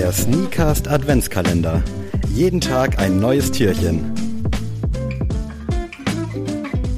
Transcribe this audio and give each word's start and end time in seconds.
Der 0.00 0.12
Sneakast 0.12 0.88
Adventskalender. 0.88 1.84
Jeden 2.34 2.58
Tag 2.58 2.98
ein 2.98 3.20
neues 3.20 3.52
Türchen. 3.52 4.14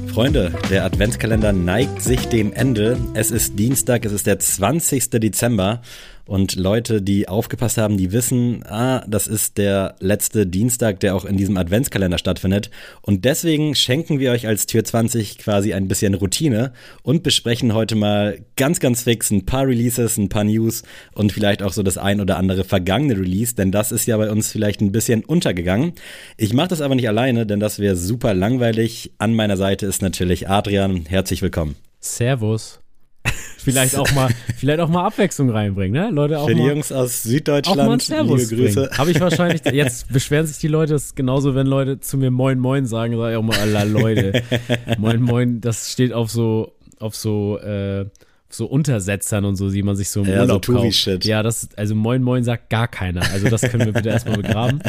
Freunde, 0.07 0.53
der 0.69 0.85
Adventskalender 0.85 1.51
neigt 1.51 2.01
sich 2.01 2.29
dem 2.29 2.53
Ende. 2.53 2.97
Es 3.13 3.29
ist 3.29 3.59
Dienstag, 3.59 4.05
es 4.05 4.13
ist 4.13 4.25
der 4.25 4.39
20. 4.39 5.09
Dezember 5.09 5.81
und 6.25 6.55
Leute, 6.55 7.01
die 7.01 7.27
aufgepasst 7.27 7.77
haben, 7.77 7.97
die 7.97 8.11
wissen, 8.11 8.63
ah, 8.65 9.03
das 9.07 9.27
ist 9.27 9.57
der 9.57 9.95
letzte 9.99 10.47
Dienstag, 10.47 10.99
der 11.01 11.15
auch 11.15 11.25
in 11.25 11.37
diesem 11.37 11.57
Adventskalender 11.57 12.17
stattfindet. 12.17 12.69
Und 13.01 13.25
deswegen 13.25 13.75
schenken 13.75 14.19
wir 14.19 14.31
euch 14.31 14.47
als 14.47 14.65
Tür 14.65 14.83
20 14.83 15.37
quasi 15.37 15.73
ein 15.73 15.87
bisschen 15.87 16.13
Routine 16.13 16.71
und 17.01 17.23
besprechen 17.23 17.73
heute 17.73 17.95
mal 17.95 18.39
ganz, 18.55 18.79
ganz 18.79 19.03
fix 19.03 19.31
ein 19.31 19.45
paar 19.45 19.67
Releases, 19.67 20.17
ein 20.17 20.29
paar 20.29 20.45
News 20.45 20.83
und 21.13 21.31
vielleicht 21.31 21.61
auch 21.61 21.73
so 21.73 21.83
das 21.83 21.97
ein 21.97 22.21
oder 22.21 22.37
andere 22.37 22.63
vergangene 22.63 23.17
Release, 23.17 23.55
denn 23.55 23.71
das 23.71 23.91
ist 23.91 24.05
ja 24.05 24.17
bei 24.17 24.31
uns 24.31 24.51
vielleicht 24.51 24.81
ein 24.81 24.91
bisschen 24.91 25.25
untergegangen. 25.25 25.93
Ich 26.37 26.53
mache 26.53 26.69
das 26.69 26.81
aber 26.81 26.95
nicht 26.95 27.07
alleine, 27.07 27.45
denn 27.45 27.59
das 27.59 27.79
wäre 27.79 27.95
super 27.95 28.33
langweilig. 28.33 29.11
An 29.17 29.33
meiner 29.33 29.57
Seite 29.57 29.85
ist 29.85 30.01
natürlich 30.01 30.49
Adrian. 30.49 31.05
Herzlich 31.05 31.41
willkommen. 31.41 31.75
Servus 31.99 32.82
vielleicht 33.57 33.95
auch 33.95 34.11
mal, 34.13 34.29
vielleicht 34.57 34.79
auch 34.79 34.89
mal 34.89 35.05
Abwechslung 35.05 35.49
reinbringen, 35.49 36.01
ne? 36.01 36.11
Leute 36.11 36.39
auch 36.39 36.47
Für 36.47 36.55
die 36.55 36.61
mal, 36.61 36.69
Jungs 36.69 36.91
aus 36.91 37.23
Süddeutschland, 37.23 37.79
auch 37.79 37.85
mal 37.85 37.99
Servus 37.99 38.51
liebe 38.51 38.63
Grüße. 38.63 38.89
Habe 38.97 39.11
ich 39.11 39.19
wahrscheinlich, 39.19 39.61
jetzt 39.71 40.11
beschweren 40.11 40.45
sich 40.45 40.57
die 40.57 40.67
Leute, 40.67 40.93
das 40.93 41.05
ist 41.05 41.15
genauso, 41.15 41.55
wenn 41.55 41.67
Leute 41.67 41.99
zu 41.99 42.17
mir 42.17 42.31
Moin 42.31 42.59
Moin 42.59 42.85
sagen, 42.85 43.15
sage 43.17 43.33
ich 43.33 43.37
auch 43.37 43.43
mal, 43.43 43.57
alla 43.57 43.83
Leute, 43.83 44.43
Moin 44.97 45.21
Moin, 45.21 45.61
das 45.61 45.91
steht 45.91 46.13
auf 46.13 46.29
so, 46.29 46.73
auf 46.99 47.15
so, 47.15 47.57
äh, 47.59 48.05
so 48.49 48.65
Untersetzern 48.65 49.45
und 49.45 49.55
so, 49.55 49.69
die 49.69 49.83
man 49.83 49.95
sich 49.95 50.09
so 50.09 50.21
im 50.21 50.29
Ja, 50.29 50.41
Urlaub 50.41 50.65
so 50.65 50.73
kauft. 50.73 51.25
Ja, 51.25 51.41
das, 51.43 51.69
also 51.75 51.95
Moin 51.95 52.21
Moin 52.21 52.43
sagt 52.43 52.69
gar 52.69 52.87
keiner. 52.87 53.21
Also 53.31 53.49
das 53.49 53.61
können 53.61 53.85
wir 53.85 53.93
bitte 53.93 54.09
erstmal 54.09 54.37
begraben. 54.37 54.79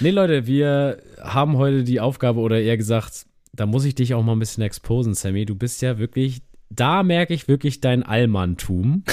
Nee, 0.00 0.10
Leute, 0.10 0.46
wir 0.46 0.98
haben 1.20 1.56
heute 1.56 1.84
die 1.84 2.00
Aufgabe, 2.00 2.40
oder 2.40 2.60
eher 2.60 2.76
gesagt, 2.76 3.26
da 3.52 3.66
muss 3.66 3.84
ich 3.84 3.94
dich 3.94 4.14
auch 4.14 4.22
mal 4.22 4.32
ein 4.32 4.38
bisschen 4.38 4.62
exposen, 4.62 5.14
Sammy. 5.14 5.46
Du 5.46 5.54
bist 5.54 5.82
ja 5.82 5.98
wirklich, 5.98 6.42
da 6.74 7.02
merke 7.02 7.34
ich 7.34 7.48
wirklich 7.48 7.80
dein 7.80 8.02
Allmanntum 8.02 9.04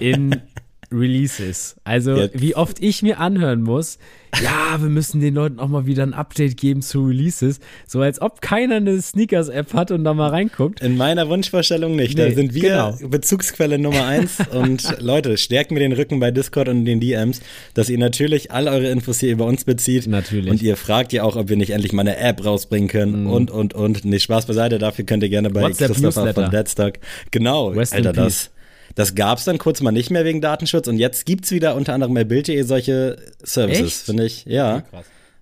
in 0.00 0.40
Releases. 0.92 1.76
Also, 1.84 2.16
Ja. 2.16 2.28
wie 2.34 2.54
oft 2.54 2.82
ich 2.82 3.02
mir 3.02 3.18
anhören 3.20 3.62
muss, 3.62 3.98
ja, 4.42 4.80
wir 4.82 4.90
müssen 4.90 5.20
den 5.20 5.34
Leuten 5.34 5.58
auch 5.60 5.68
mal 5.68 5.86
wieder 5.86 6.02
ein 6.02 6.12
Update 6.12 6.56
geben 6.58 6.82
zu 6.82 7.06
Releases. 7.06 7.58
So 7.86 8.00
als 8.02 8.20
ob 8.20 8.42
keiner 8.42 8.74
eine 8.76 9.00
Sneakers-App 9.00 9.72
hat 9.72 9.90
und 9.92 10.04
da 10.04 10.12
mal 10.12 10.28
reinguckt. 10.28 10.80
In 10.82 10.96
meiner 10.96 11.28
Wunschvorstellung 11.28 11.96
nicht. 11.96 12.18
da 12.18 12.24
Nee, 12.26 12.34
sind 12.34 12.52
wir 12.52 12.62
genau. 12.62 12.98
Bezugsquelle 13.08 13.78
Nummer 13.78 14.04
eins. 14.04 14.36
und 14.52 15.00
Leute, 15.00 15.38
stärkt 15.38 15.70
mir 15.70 15.78
den 15.80 15.92
Rücken 15.92 16.20
bei 16.20 16.30
Discord 16.30 16.68
und 16.68 16.84
den 16.84 17.00
DMs, 17.00 17.40
dass 17.74 17.88
ihr 17.88 17.96
natürlich 17.98 18.50
all 18.50 18.68
eure 18.68 18.88
Infos 18.90 19.20
hier 19.20 19.32
über 19.32 19.46
uns 19.46 19.64
bezieht. 19.64 20.06
Natürlich. 20.06 20.50
Und 20.50 20.60
ihr 20.62 20.76
fragt 20.76 21.12
ja 21.14 21.22
auch, 21.22 21.36
ob 21.36 21.48
wir 21.48 21.56
nicht 21.56 21.70
endlich 21.70 21.92
mal 21.94 22.02
eine 22.02 22.18
App 22.18 22.44
rausbringen 22.44 22.88
können 22.88 23.26
und, 23.26 23.50
und, 23.50 23.72
und. 23.74 24.04
Nee, 24.04 24.18
Spaß 24.18 24.44
beiseite. 24.46 24.78
Dafür 24.78 25.06
könnt 25.06 25.22
ihr 25.22 25.30
gerne 25.30 25.48
bei 25.50 25.62
WhatsApp 25.62 25.88
Christopher 25.92 26.06
Newsletter. 26.24 26.42
von 26.42 26.50
Deadstock. 26.50 26.92
Genau, 27.30 27.68
Rest 27.68 27.94
in 27.94 28.06
Alter, 28.06 28.24
peace. 28.24 28.50
Das. 28.96 29.08
Das 29.08 29.14
gab's 29.14 29.44
dann 29.44 29.58
kurz 29.58 29.80
mal 29.80 29.92
nicht 29.92 30.10
mehr 30.10 30.24
wegen 30.24 30.40
Datenschutz 30.40 30.88
und 30.88 30.98
jetzt 30.98 31.26
gibt's 31.26 31.52
wieder 31.52 31.76
unter 31.76 31.94
anderem 31.94 32.14
bei 32.14 32.24
Bild.de 32.24 32.60
solche 32.62 33.16
Services, 33.44 34.02
finde 34.02 34.24
ich. 34.26 34.44
Ja. 34.46 34.82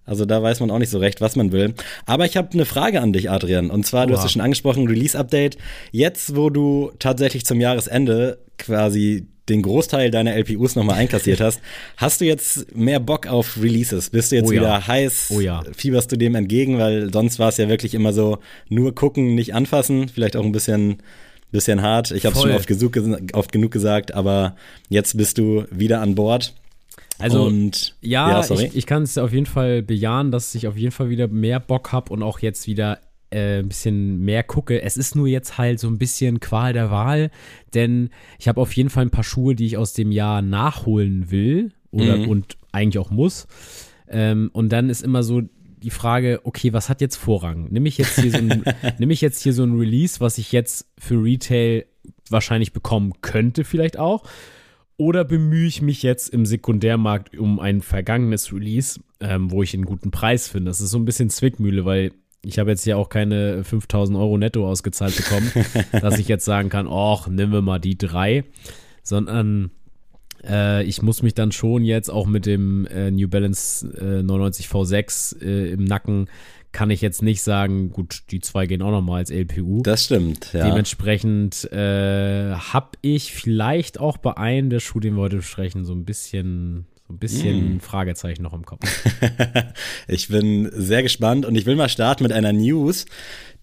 Also 0.06 0.26
da 0.26 0.42
weiß 0.42 0.60
man 0.60 0.70
auch 0.70 0.78
nicht 0.78 0.90
so 0.90 0.98
recht, 0.98 1.22
was 1.22 1.34
man 1.34 1.50
will. 1.50 1.72
Aber 2.04 2.26
ich 2.26 2.36
habe 2.36 2.50
eine 2.52 2.66
Frage 2.66 3.00
an 3.00 3.14
dich, 3.14 3.30
Adrian. 3.30 3.70
Und 3.70 3.86
zwar, 3.86 4.06
du 4.06 4.12
Oha. 4.12 4.18
hast 4.18 4.26
es 4.26 4.32
schon 4.32 4.42
angesprochen, 4.42 4.86
Release-Update. 4.86 5.56
Jetzt, 5.92 6.36
wo 6.36 6.50
du 6.50 6.92
tatsächlich 6.98 7.46
zum 7.46 7.58
Jahresende 7.60 8.38
quasi 8.58 9.26
den 9.48 9.62
Großteil 9.62 10.10
deiner 10.10 10.34
LPUs 10.36 10.74
nochmal 10.74 10.96
einkassiert 10.96 11.40
hast, 11.40 11.60
hast 11.96 12.20
du 12.20 12.26
jetzt 12.26 12.74
mehr 12.76 13.00
Bock 13.00 13.26
auf 13.26 13.56
Releases? 13.62 14.10
Bist 14.10 14.32
du 14.32 14.36
jetzt 14.36 14.48
Oh 14.48 14.52
ja. 14.52 14.60
wieder 14.60 14.86
heiß? 14.86 15.28
Oh 15.34 15.40
ja. 15.40 15.62
Fieberst 15.74 16.12
du 16.12 16.16
dem 16.18 16.34
entgegen? 16.34 16.78
Weil 16.78 17.10
sonst 17.12 17.38
war 17.38 17.48
es 17.48 17.56
ja 17.56 17.68
wirklich 17.68 17.94
immer 17.94 18.12
so, 18.12 18.38
nur 18.68 18.94
gucken, 18.94 19.34
nicht 19.34 19.54
anfassen. 19.54 20.08
Vielleicht 20.08 20.36
auch 20.36 20.44
ein 20.44 20.52
bisschen, 20.52 20.98
bisschen 21.54 21.80
hart. 21.82 22.10
Ich 22.10 22.26
habe 22.26 22.34
es 22.36 22.42
schon 22.42 22.50
oft, 22.50 22.66
gesucht, 22.66 22.98
oft 23.32 23.50
genug 23.52 23.70
gesagt, 23.70 24.12
aber 24.12 24.56
jetzt 24.90 25.16
bist 25.16 25.38
du 25.38 25.64
wieder 25.70 26.00
an 26.02 26.14
Bord. 26.14 26.52
Also, 27.18 27.44
und, 27.44 27.94
Ja, 28.00 28.42
sorry. 28.42 28.66
ich, 28.66 28.76
ich 28.76 28.86
kann 28.86 29.02
es 29.04 29.16
auf 29.18 29.32
jeden 29.32 29.46
Fall 29.46 29.82
bejahen, 29.82 30.30
dass 30.32 30.54
ich 30.54 30.66
auf 30.66 30.76
jeden 30.76 30.90
Fall 30.92 31.08
wieder 31.10 31.28
mehr 31.28 31.60
Bock 31.60 31.92
habe 31.92 32.12
und 32.12 32.22
auch 32.24 32.40
jetzt 32.40 32.66
wieder 32.66 32.98
äh, 33.30 33.60
ein 33.60 33.68
bisschen 33.68 34.20
mehr 34.24 34.42
gucke. 34.42 34.82
Es 34.82 34.96
ist 34.96 35.14
nur 35.14 35.28
jetzt 35.28 35.56
halt 35.56 35.78
so 35.78 35.86
ein 35.88 35.96
bisschen 35.98 36.40
Qual 36.40 36.72
der 36.72 36.90
Wahl, 36.90 37.30
denn 37.72 38.10
ich 38.38 38.48
habe 38.48 38.60
auf 38.60 38.72
jeden 38.74 38.90
Fall 38.90 39.04
ein 39.06 39.10
paar 39.10 39.24
Schuhe, 39.24 39.54
die 39.54 39.66
ich 39.66 39.76
aus 39.76 39.92
dem 39.92 40.10
Jahr 40.12 40.42
nachholen 40.42 41.30
will 41.30 41.70
oder 41.92 42.16
Mhm. 42.18 42.28
und 42.28 42.56
eigentlich 42.72 42.98
auch 42.98 43.10
muss. 43.10 43.46
Ähm, 44.08 44.50
und 44.52 44.70
dann 44.70 44.90
ist 44.90 45.02
immer 45.02 45.22
so 45.22 45.42
die 45.84 45.90
Frage, 45.90 46.40
okay, 46.44 46.72
was 46.72 46.88
hat 46.88 47.00
jetzt 47.00 47.16
Vorrang? 47.16 47.68
Nimm 47.70 47.84
ich 47.84 47.98
jetzt 47.98 48.18
hier 48.18 48.30
so 48.30 48.38
ein, 48.38 48.64
nimm 48.98 49.10
ich 49.10 49.20
jetzt 49.20 49.42
hier 49.42 49.52
so 49.52 49.64
ein 49.64 49.76
Release, 49.76 50.18
was 50.18 50.38
ich 50.38 50.50
jetzt 50.50 50.86
für 50.98 51.22
Retail 51.22 51.84
wahrscheinlich 52.30 52.72
bekommen 52.72 53.12
könnte, 53.20 53.64
vielleicht 53.64 53.98
auch. 53.98 54.24
Oder 54.96 55.24
bemühe 55.24 55.66
ich 55.66 55.82
mich 55.82 56.02
jetzt 56.02 56.28
im 56.28 56.46
Sekundärmarkt 56.46 57.36
um 57.36 57.60
ein 57.60 57.82
vergangenes 57.82 58.52
Release, 58.52 59.00
ähm, 59.20 59.50
wo 59.50 59.62
ich 59.62 59.74
einen 59.74 59.84
guten 59.84 60.10
Preis 60.10 60.48
finde? 60.48 60.70
Das 60.70 60.80
ist 60.80 60.90
so 60.90 60.98
ein 60.98 61.04
bisschen 61.04 61.28
Zwickmühle, 61.28 61.84
weil 61.84 62.12
ich 62.42 62.58
habe 62.58 62.70
jetzt 62.70 62.86
ja 62.86 62.96
auch 62.96 63.08
keine 63.08 63.64
5000 63.64 64.16
Euro 64.16 64.38
netto 64.38 64.68
ausgezahlt 64.68 65.16
bekommen, 65.16 65.50
dass 65.92 66.18
ich 66.18 66.28
jetzt 66.28 66.44
sagen 66.44 66.70
kann, 66.70 66.86
och, 66.86 67.28
nehmen 67.28 67.52
wir 67.52 67.62
mal 67.62 67.78
die 67.78 67.98
drei, 67.98 68.44
sondern 69.02 69.70
äh, 70.48 70.82
ich 70.84 71.02
muss 71.02 71.22
mich 71.22 71.34
dann 71.34 71.52
schon 71.52 71.84
jetzt 71.84 72.10
auch 72.10 72.26
mit 72.26 72.46
dem 72.46 72.86
äh, 72.86 73.10
New 73.10 73.28
Balance 73.28 73.86
äh, 73.98 74.22
99 74.22 74.66
V6 74.66 75.42
äh, 75.42 75.72
im 75.72 75.84
Nacken, 75.84 76.28
kann 76.72 76.90
ich 76.90 77.00
jetzt 77.00 77.22
nicht 77.22 77.42
sagen, 77.42 77.90
gut, 77.90 78.24
die 78.30 78.40
zwei 78.40 78.66
gehen 78.66 78.82
auch 78.82 78.90
nochmal 78.90 79.18
als 79.18 79.30
LPU. 79.30 79.82
das 79.82 80.04
stimmt, 80.04 80.52
ja. 80.52 80.68
Dementsprechend 80.68 81.70
äh, 81.72 82.52
habe 82.54 82.90
ich 83.00 83.32
vielleicht 83.32 84.00
auch 84.00 84.16
bei 84.16 84.36
einem 84.36 84.70
der 84.70 84.80
Schuhe, 84.80 85.00
den 85.00 85.14
wir 85.14 85.22
heute 85.22 85.36
besprechen, 85.36 85.84
so 85.84 85.92
ein 85.92 86.04
bisschen, 86.04 86.86
ein 87.14 87.18
bisschen 87.18 87.80
Fragezeichen 87.80 88.42
noch 88.42 88.52
im 88.52 88.64
Kopf. 88.64 88.80
Ich 90.06 90.28
bin 90.28 90.70
sehr 90.72 91.02
gespannt 91.02 91.46
und 91.46 91.54
ich 91.54 91.66
will 91.66 91.76
mal 91.76 91.88
starten 91.88 92.22
mit 92.22 92.32
einer 92.32 92.52
News. 92.52 93.06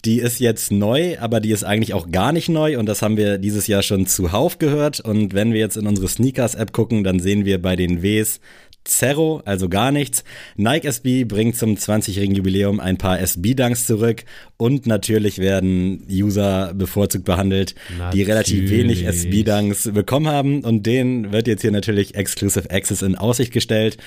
Die 0.04 0.18
ist 0.18 0.40
jetzt 0.40 0.72
neu, 0.72 1.18
aber 1.20 1.40
die 1.40 1.52
ist 1.52 1.62
eigentlich 1.62 1.94
auch 1.94 2.10
gar 2.10 2.32
nicht 2.32 2.48
neu 2.48 2.78
und 2.78 2.86
das 2.86 3.02
haben 3.02 3.16
wir 3.16 3.38
dieses 3.38 3.68
Jahr 3.68 3.82
schon 3.82 4.06
zuhauf 4.06 4.58
gehört. 4.58 5.00
Und 5.00 5.32
wenn 5.34 5.52
wir 5.52 5.60
jetzt 5.60 5.76
in 5.76 5.86
unsere 5.86 6.08
Sneakers-App 6.08 6.72
gucken, 6.72 7.04
dann 7.04 7.20
sehen 7.20 7.44
wir 7.44 7.62
bei 7.62 7.76
den 7.76 8.02
Ws 8.02 8.40
Zero, 8.84 9.42
also 9.44 9.68
gar 9.68 9.92
nichts. 9.92 10.24
Nike 10.56 10.86
SB 10.88 11.24
bringt 11.24 11.56
zum 11.56 11.76
20-jährigen 11.76 12.34
Jubiläum 12.34 12.80
ein 12.80 12.98
paar 12.98 13.20
SB-Dunks 13.20 13.86
zurück 13.86 14.24
und 14.56 14.86
natürlich 14.86 15.38
werden 15.38 16.04
User 16.10 16.74
bevorzugt 16.74 17.24
behandelt, 17.24 17.74
die 18.12 18.22
relativ 18.22 18.70
wenig 18.70 19.04
Natürlich. 19.04 19.26
SB-Dunks 19.26 19.92
bekommen 19.92 20.26
haben 20.26 20.64
und 20.64 20.84
denen 20.84 21.32
wird 21.32 21.46
jetzt 21.46 21.62
hier 21.62 21.70
natürlich 21.70 22.14
Exclusive 22.16 22.70
Access 22.70 23.02
in 23.02 23.16
Aussicht 23.16 23.52
gestellt. 23.52 23.98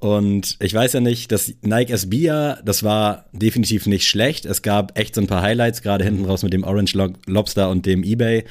Und 0.00 0.56
ich 0.60 0.72
weiß 0.72 0.92
ja 0.92 1.00
nicht, 1.00 1.32
das 1.32 1.52
Nike 1.62 1.90
SB 1.92 2.18
ja, 2.18 2.58
das 2.64 2.84
war 2.84 3.24
definitiv 3.32 3.86
nicht 3.86 4.06
schlecht. 4.06 4.46
Es 4.46 4.62
gab 4.62 4.96
echt 4.96 5.16
so 5.16 5.20
ein 5.20 5.26
paar 5.26 5.42
Highlights, 5.42 5.82
gerade 5.82 6.04
hinten 6.04 6.24
raus 6.24 6.44
mit 6.44 6.52
dem 6.52 6.62
Orange 6.62 6.94
Lo- 6.96 7.14
Lobster 7.26 7.68
und 7.68 7.84
dem 7.84 8.04
Ebay. 8.04 8.44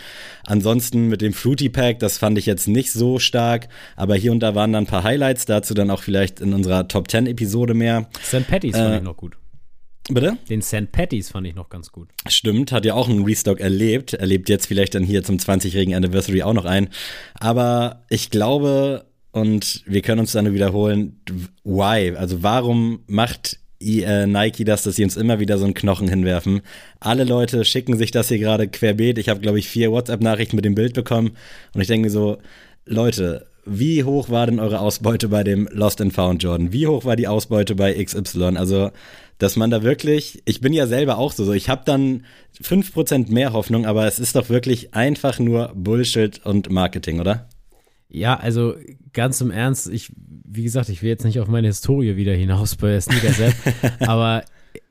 Ansonsten 0.45 1.07
mit 1.07 1.21
dem 1.21 1.31
Fruity 1.31 1.69
Pack, 1.69 1.99
das 1.99 2.17
fand 2.17 2.37
ich 2.37 2.45
jetzt 2.45 2.67
nicht 2.67 2.91
so 2.91 3.17
stark, 3.17 3.69
aber 3.95 4.15
hier 4.15 4.33
und 4.33 4.41
da 4.41 4.55
waren 4.55 4.73
dann 4.73 4.83
ein 4.83 4.87
paar 4.87 5.03
Highlights, 5.03 5.45
dazu 5.45 5.73
dann 5.73 5.89
auch 5.89 6.03
vielleicht 6.03 6.41
in 6.41 6.53
unserer 6.53 6.87
Top 6.89 7.09
10 7.09 7.27
Episode 7.27 7.73
mehr. 7.73 8.09
St. 8.23 8.45
Patty's 8.47 8.75
fand 8.75 8.93
Äh, 8.93 8.97
ich 8.97 9.03
noch 9.03 9.15
gut. 9.17 9.37
Bitte? 10.09 10.37
Den 10.49 10.61
St. 10.61 10.91
Patty's 10.93 11.31
fand 11.31 11.47
ich 11.47 11.55
noch 11.55 11.67
ganz 11.69 11.91
gut. 11.91 12.09
Stimmt, 12.29 12.71
hat 12.71 12.85
ja 12.85 12.93
auch 12.93 13.09
einen 13.09 13.25
Restock 13.25 13.59
erlebt, 13.59 14.13
erlebt 14.13 14.47
jetzt 14.47 14.65
vielleicht 14.65 14.95
dann 14.95 15.03
hier 15.03 15.21
zum 15.23 15.35
20-jährigen 15.37 15.95
Anniversary 15.95 16.43
auch 16.43 16.53
noch 16.53 16.63
ein. 16.65 16.89
Aber 17.39 18.05
ich 18.09 18.29
glaube, 18.29 19.05
und 19.37 19.83
wir 19.85 20.01
können 20.01 20.19
uns 20.19 20.31
dann 20.31 20.53
wiederholen, 20.53 21.19
why? 21.63 22.15
Also 22.15 22.43
warum 22.43 22.99
macht 23.07 23.59
äh, 23.79 24.25
Nike 24.25 24.63
das, 24.63 24.83
dass 24.83 24.95
sie 24.95 25.03
uns 25.03 25.15
immer 25.15 25.39
wieder 25.39 25.57
so 25.57 25.65
einen 25.65 25.73
Knochen 25.73 26.07
hinwerfen? 26.07 26.61
Alle 26.99 27.23
Leute 27.23 27.63
schicken 27.63 27.97
sich 27.97 28.11
das 28.11 28.29
hier 28.29 28.39
gerade 28.39 28.67
querbeet. 28.67 29.17
Ich 29.17 29.29
habe, 29.29 29.39
glaube 29.39 29.59
ich, 29.59 29.67
vier 29.69 29.91
WhatsApp-Nachrichten 29.91 30.55
mit 30.55 30.65
dem 30.65 30.75
Bild 30.75 30.93
bekommen 30.93 31.31
und 31.73 31.81
ich 31.81 31.87
denke 31.87 32.09
so, 32.09 32.37
Leute, 32.85 33.47
wie 33.65 34.03
hoch 34.03 34.29
war 34.29 34.45
denn 34.45 34.59
eure 34.59 34.79
Ausbeute 34.79 35.27
bei 35.27 35.43
dem 35.43 35.67
Lost 35.71 35.99
and 35.99 36.13
Found 36.13 36.41
Jordan? 36.41 36.71
Wie 36.71 36.87
hoch 36.87 37.03
war 37.03 37.17
die 37.17 37.27
Ausbeute 37.27 37.75
bei 37.75 38.01
XY? 38.01 38.55
Also, 38.55 38.91
dass 39.39 39.55
man 39.55 39.69
da 39.69 39.83
wirklich, 39.83 40.41
ich 40.45 40.61
bin 40.61 40.73
ja 40.73 40.87
selber 40.87 41.17
auch 41.17 41.33
so, 41.33 41.43
so 41.43 41.51
ich 41.51 41.69
habe 41.69 41.83
dann 41.85 42.23
5% 42.63 43.31
mehr 43.31 43.53
Hoffnung, 43.53 43.85
aber 43.85 44.07
es 44.07 44.19
ist 44.19 44.35
doch 44.35 44.49
wirklich 44.49 44.93
einfach 44.93 45.37
nur 45.39 45.73
Bullshit 45.75 46.43
und 46.45 46.69
Marketing, 46.69 47.19
oder? 47.19 47.49
Ja, 48.09 48.35
also 48.35 48.75
ganz 49.13 49.41
im 49.41 49.51
Ernst, 49.51 49.89
ich, 49.89 50.11
wie 50.15 50.63
gesagt, 50.63 50.89
ich 50.89 51.01
will 51.01 51.09
jetzt 51.09 51.25
nicht 51.25 51.39
auf 51.39 51.47
meine 51.47 51.67
Historie 51.67 52.15
wieder 52.15 52.33
hinaus 52.33 52.75
bei 52.75 52.99
Sneakers 52.99 53.39
App, 53.39 53.55
aber 54.07 54.43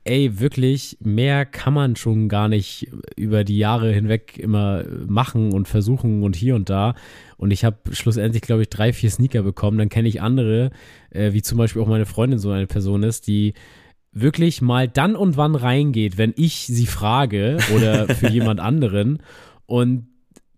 ey, 0.03 0.39
wirklich, 0.39 0.97
mehr 1.01 1.45
kann 1.45 1.73
man 1.73 1.95
schon 1.95 2.29
gar 2.29 2.47
nicht 2.47 2.89
über 3.15 3.43
die 3.43 3.57
Jahre 3.57 3.91
hinweg 3.91 4.37
immer 4.37 4.83
machen 5.07 5.53
und 5.53 5.67
versuchen 5.67 6.23
und 6.23 6.35
hier 6.35 6.55
und 6.55 6.69
da. 6.69 6.95
Und 7.37 7.51
ich 7.51 7.65
habe 7.65 7.77
schlussendlich, 7.91 8.41
glaube 8.41 8.63
ich, 8.63 8.69
drei, 8.69 8.93
vier 8.93 9.11
Sneaker 9.11 9.43
bekommen. 9.43 9.77
Dann 9.77 9.89
kenne 9.89 10.07
ich 10.07 10.21
andere, 10.21 10.71
äh, 11.09 11.33
wie 11.33 11.41
zum 11.41 11.57
Beispiel 11.57 11.81
auch 11.81 11.87
meine 11.87 12.05
Freundin 12.05 12.39
so 12.39 12.51
eine 12.51 12.67
Person 12.67 13.03
ist, 13.03 13.27
die 13.27 13.53
wirklich 14.11 14.61
mal 14.61 14.87
dann 14.87 15.15
und 15.15 15.37
wann 15.37 15.55
reingeht, 15.55 16.17
wenn 16.17 16.33
ich 16.37 16.67
sie 16.67 16.87
frage 16.87 17.57
oder 17.75 18.07
für 18.07 18.27
jemand 18.31 18.59
anderen. 18.59 19.21
Und 19.65 20.07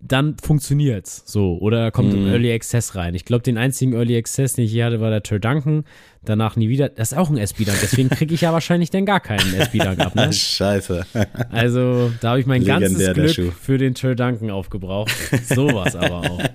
dann 0.01 0.37
funktioniert's 0.41 1.23
so. 1.25 1.57
Oder 1.59 1.91
kommt 1.91 2.13
mhm. 2.13 2.27
Early 2.27 2.53
Access 2.53 2.95
rein. 2.95 3.15
Ich 3.15 3.25
glaube, 3.25 3.43
den 3.43 3.57
einzigen 3.57 3.93
Early 3.93 4.17
Access, 4.17 4.53
den 4.53 4.65
ich 4.65 4.71
hier 4.71 4.85
hatte, 4.85 5.01
war 5.01 5.09
der 5.09 5.23
Turdanken. 5.23 5.83
Danach 6.25 6.55
nie 6.55 6.69
wieder. 6.69 6.89
Das 6.89 7.13
ist 7.13 7.17
auch 7.17 7.29
ein 7.29 7.37
SB-Dunk. 7.37 7.77
Deswegen 7.81 8.09
kriege 8.09 8.33
ich 8.33 8.41
ja 8.41 8.51
wahrscheinlich 8.51 8.89
dann 8.89 9.05
gar 9.05 9.19
keinen 9.19 9.53
SB-Dunk 9.53 9.99
ab. 9.99 10.15
Ne? 10.15 10.31
Scheiße. 10.33 11.05
Also, 11.49 12.11
da 12.21 12.31
habe 12.31 12.39
ich 12.39 12.45
mein 12.45 12.61
Legendär, 12.61 13.13
ganzes 13.13 13.35
Glück 13.35 13.53
für 13.53 13.77
den 13.77 13.95
Turdanken 13.95 14.51
aufgebraucht. 14.51 15.11
Sowas 15.47 15.95
aber 15.95 16.19
auch. 16.19 16.41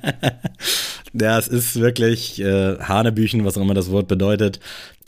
Ja, 1.16 1.38
es 1.38 1.46
ist 1.46 1.78
wirklich 1.78 2.40
äh, 2.40 2.76
Hanebüchen, 2.80 3.44
was 3.44 3.56
auch 3.56 3.62
immer 3.62 3.74
das 3.74 3.92
Wort 3.92 4.08
bedeutet. 4.08 4.58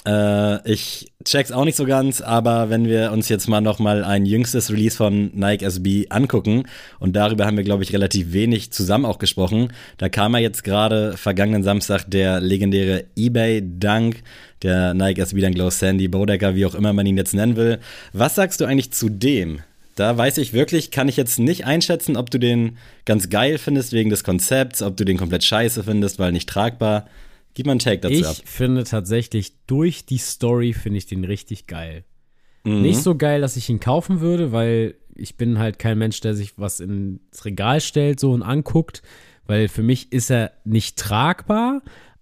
Äh, 0.07 0.71
ich 0.71 1.13
check's 1.25 1.51
auch 1.51 1.65
nicht 1.65 1.77
so 1.77 1.85
ganz, 1.85 2.21
aber 2.21 2.71
wenn 2.71 2.87
wir 2.87 3.11
uns 3.11 3.29
jetzt 3.29 3.49
mal 3.49 3.61
noch 3.61 3.81
mal 3.81 4.05
ein 4.05 4.25
jüngstes 4.25 4.71
Release 4.71 4.97
von 4.97 5.33
Nike 5.35 5.65
SB 5.65 6.07
angucken 6.11 6.63
und 7.01 7.17
darüber 7.17 7.45
haben 7.45 7.57
wir 7.57 7.65
glaube 7.65 7.83
ich 7.83 7.93
relativ 7.93 8.33
wenig 8.33 8.71
zusammen 8.71 9.05
auch 9.05 9.19
gesprochen. 9.19 9.73
Da 9.99 10.09
kam 10.09 10.35
ja 10.35 10.39
jetzt 10.39 10.63
gerade 10.63 11.17
vergangenen 11.17 11.65
Samstag 11.65 12.05
der 12.09 12.41
legendäre 12.41 13.07
eBay 13.17 13.63
Dunk, 13.65 14.23
der 14.63 14.95
Nike 14.95 15.21
SB 15.21 15.41
Dunk 15.41 15.55
Glow 15.55 15.71
Sandy 15.71 16.09
Bodecker, 16.09 16.55
wie 16.55 16.67
auch 16.67 16.75
immer 16.75 16.93
man 16.93 17.07
ihn 17.07 17.17
jetzt 17.17 17.35
nennen 17.35 17.57
will. 17.57 17.79
Was 18.13 18.35
sagst 18.35 18.61
du 18.61 18.65
eigentlich 18.65 18.93
zu 18.93 19.09
dem? 19.09 19.61
Da 19.97 20.17
weiß 20.17 20.39
ich 20.39 20.53
wirklich, 20.53 20.91
kann 20.91 21.09
ich 21.09 21.17
jetzt 21.17 21.39
nicht 21.39 21.65
einschätzen, 21.65 22.17
ob 22.17 22.31
du 22.31 22.39
den 22.39 22.77
ganz 23.07 23.31
geil 23.31 23.57
findest 23.57 23.93
wegen 23.93 24.11
des 24.11 24.25
Konzepts, 24.25 24.83
ob 24.83 24.97
du 24.97 25.05
den 25.05 25.17
komplett 25.17 25.43
scheiße 25.43 25.85
findest, 25.85 26.19
weil 26.19 26.33
nicht 26.33 26.49
tragbar. 26.49 27.07
Gib 27.55 27.65
mal 27.65 27.73
einen 27.73 27.79
Take 27.79 28.01
dazu 28.01 28.15
ich 28.15 28.27
ab. 28.27 28.37
Ich 28.39 28.49
finde 28.49 28.85
tatsächlich, 28.85 29.55
durch 29.67 30.05
die 30.05 30.19
Story 30.19 30.75
finde 30.75 30.99
ich 30.99 31.07
den 31.07 31.25
richtig 31.25 31.67
geil. 31.67 32.05
Mhm. 32.65 32.83
Nicht 32.83 33.03
so 33.03 33.17
geil, 33.17 33.41
dass 33.41 33.57
ich 33.57 33.71
ihn 33.71 33.81
kaufen 33.81 34.21
würde, 34.21 34.53
weil 34.53 34.97
ich 35.15 35.37
bin 35.39 35.59
halt 35.59 35.79
kein 35.79 35.97
Mensch, 35.97 36.21
der 36.21 36.35
sich 36.35 36.59
was 36.59 36.81
ins 36.81 37.47
Regal 37.47 37.81
stellt 37.81 38.21
so 38.21 38.33
und 38.33 38.43
anguckt, 38.43 39.03
weil 39.47 39.69
für 39.69 39.83
mich 39.83 40.13
ist 40.13 40.31
er 40.31 40.53
nicht 40.65 40.99
tragbar, 40.99 41.81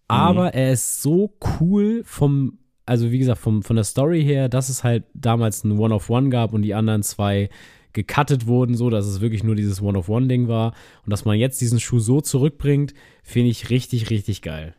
aber 0.09 0.47
mhm. 0.47 0.53
er 0.55 0.73
ist 0.73 1.03
so 1.03 1.35
cool 1.61 2.03
vom, 2.05 2.59
also 2.87 3.11
wie 3.11 3.19
gesagt, 3.19 3.41
vom, 3.41 3.63
von 3.63 3.77
der 3.77 3.85
Story 3.85 4.23
her, 4.23 4.49
dass 4.49 4.69
es 4.69 4.85
halt 4.85 5.05
damals 5.15 5.65
ein 5.65 5.79
One-of-One 5.79 6.29
gab 6.29 6.53
und 6.53 6.63
die 6.63 6.75
anderen 6.75 7.03
zwei 7.03 7.49
gecuttet 7.93 8.47
wurden, 8.47 8.77
so 8.77 8.91
dass 8.91 9.07
es 9.07 9.21
wirklich 9.21 9.45
nur 9.45 9.55
dieses 9.55 9.81
One-of-One-Ding 9.81 10.49
war 10.49 10.75
und 11.05 11.11
dass 11.11 11.25
man 11.25 11.39
jetzt 11.39 11.61
diesen 11.61 11.81
Schuh 11.81 12.01
so 12.01 12.21
zurückbringt, 12.21 12.93
finde 13.23 13.51
ich 13.51 13.71
richtig, 13.71 14.11
richtig 14.11 14.43
geil. 14.43 14.75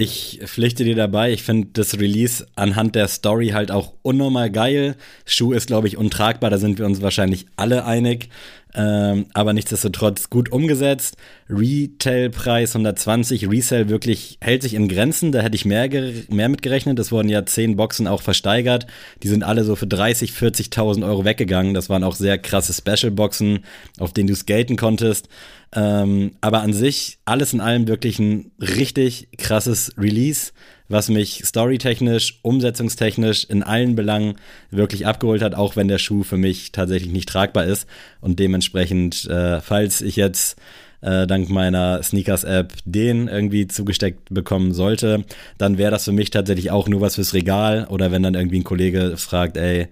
Ich 0.00 0.38
pflichte 0.44 0.84
dir 0.84 0.94
dabei, 0.94 1.32
ich 1.32 1.42
finde 1.42 1.70
das 1.72 1.98
Release 1.98 2.46
anhand 2.54 2.94
der 2.94 3.08
Story 3.08 3.48
halt 3.48 3.72
auch 3.72 3.94
unnormal 4.02 4.48
geil. 4.48 4.94
Schuh 5.24 5.52
ist, 5.52 5.66
glaube 5.66 5.88
ich, 5.88 5.96
untragbar, 5.96 6.50
da 6.50 6.58
sind 6.58 6.78
wir 6.78 6.86
uns 6.86 7.02
wahrscheinlich 7.02 7.46
alle 7.56 7.84
einig. 7.84 8.28
Ähm, 8.74 9.26
aber 9.32 9.52
nichtsdestotrotz 9.52 10.30
gut 10.30 10.52
umgesetzt. 10.52 11.16
Retailpreis 11.48 12.76
120, 12.76 13.48
Resale 13.48 13.88
wirklich 13.88 14.38
hält 14.40 14.62
sich 14.62 14.74
in 14.74 14.88
Grenzen. 14.88 15.32
Da 15.32 15.40
hätte 15.40 15.56
ich 15.56 15.64
mehr, 15.64 15.88
mehr 16.28 16.48
mit 16.48 16.62
gerechnet. 16.62 16.98
Es 16.98 17.10
wurden 17.10 17.28
ja 17.28 17.46
zehn 17.46 17.76
Boxen 17.76 18.06
auch 18.06 18.22
versteigert. 18.22 18.86
Die 19.22 19.28
sind 19.28 19.42
alle 19.42 19.64
so 19.64 19.74
für 19.74 19.86
30, 19.86 20.32
40.000 20.32 21.06
Euro 21.06 21.24
weggegangen. 21.24 21.74
Das 21.74 21.88
waren 21.88 22.04
auch 22.04 22.14
sehr 22.14 22.38
krasse 22.38 22.74
Special-Boxen, 22.74 23.60
auf 23.98 24.12
denen 24.12 24.28
du 24.28 24.36
skaten 24.36 24.76
konntest. 24.76 25.28
Ähm, 25.74 26.32
aber 26.40 26.60
an 26.60 26.72
sich 26.72 27.18
alles 27.24 27.52
in 27.52 27.60
allem 27.60 27.88
wirklich 27.88 28.18
ein 28.18 28.52
richtig 28.60 29.28
krasses 29.36 29.92
Release 29.98 30.52
was 30.88 31.08
mich 31.08 31.42
storytechnisch, 31.44 32.38
umsetzungstechnisch 32.42 33.44
in 33.44 33.62
allen 33.62 33.94
Belangen 33.94 34.36
wirklich 34.70 35.06
abgeholt 35.06 35.42
hat, 35.42 35.54
auch 35.54 35.76
wenn 35.76 35.88
der 35.88 35.98
Schuh 35.98 36.22
für 36.22 36.38
mich 36.38 36.72
tatsächlich 36.72 37.12
nicht 37.12 37.28
tragbar 37.28 37.64
ist. 37.64 37.86
Und 38.20 38.38
dementsprechend, 38.38 39.26
äh, 39.26 39.60
falls 39.60 40.00
ich 40.00 40.16
jetzt 40.16 40.58
äh, 41.00 41.26
dank 41.26 41.48
meiner 41.48 42.02
Sneakers-App 42.02 42.72
den 42.84 43.28
irgendwie 43.28 43.68
zugesteckt 43.68 44.32
bekommen 44.32 44.72
sollte, 44.72 45.24
dann 45.58 45.78
wäre 45.78 45.90
das 45.90 46.04
für 46.04 46.12
mich 46.12 46.30
tatsächlich 46.30 46.70
auch 46.70 46.88
nur 46.88 47.00
was 47.00 47.16
fürs 47.16 47.34
Regal. 47.34 47.86
Oder 47.90 48.10
wenn 48.10 48.22
dann 48.22 48.34
irgendwie 48.34 48.60
ein 48.60 48.64
Kollege 48.64 49.16
fragt, 49.16 49.56
ey, 49.56 49.88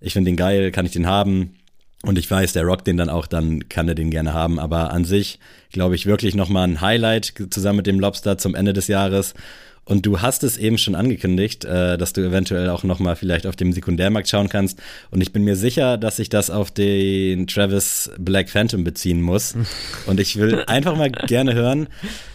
ich 0.00 0.12
finde 0.12 0.30
den 0.30 0.36
geil, 0.36 0.70
kann 0.70 0.86
ich 0.86 0.92
den 0.92 1.06
haben? 1.06 1.56
Und 2.02 2.18
ich 2.18 2.30
weiß, 2.30 2.52
der 2.52 2.64
rockt 2.64 2.86
den 2.86 2.98
dann 2.98 3.08
auch, 3.08 3.26
dann 3.26 3.68
kann 3.70 3.88
er 3.88 3.94
den 3.94 4.10
gerne 4.10 4.34
haben. 4.34 4.58
Aber 4.58 4.90
an 4.90 5.06
sich, 5.06 5.38
glaube 5.72 5.94
ich, 5.94 6.04
wirklich 6.04 6.34
nochmal 6.34 6.68
ein 6.68 6.82
Highlight 6.82 7.32
zusammen 7.50 7.78
mit 7.78 7.86
dem 7.86 7.98
Lobster 7.98 8.36
zum 8.36 8.54
Ende 8.54 8.74
des 8.74 8.88
Jahres. 8.88 9.32
Und 9.84 10.06
du 10.06 10.22
hast 10.22 10.44
es 10.44 10.56
eben 10.56 10.78
schon 10.78 10.94
angekündigt, 10.94 11.64
äh, 11.64 11.98
dass 11.98 12.12
du 12.12 12.22
eventuell 12.22 12.70
auch 12.70 12.84
noch 12.84 13.00
mal 13.00 13.16
vielleicht 13.16 13.46
auf 13.46 13.56
dem 13.56 13.72
Sekundärmarkt 13.72 14.28
schauen 14.28 14.48
kannst. 14.48 14.80
Und 15.10 15.20
ich 15.20 15.32
bin 15.32 15.44
mir 15.44 15.56
sicher, 15.56 15.98
dass 15.98 16.18
ich 16.18 16.28
das 16.28 16.50
auf 16.50 16.70
den 16.70 17.46
Travis 17.46 18.10
Black 18.18 18.48
Phantom 18.48 18.84
beziehen 18.84 19.20
muss. 19.20 19.54
Und 20.06 20.20
ich 20.20 20.36
will 20.36 20.64
einfach 20.66 20.96
mal 20.96 21.10
gerne 21.10 21.54
hören, 21.54 21.88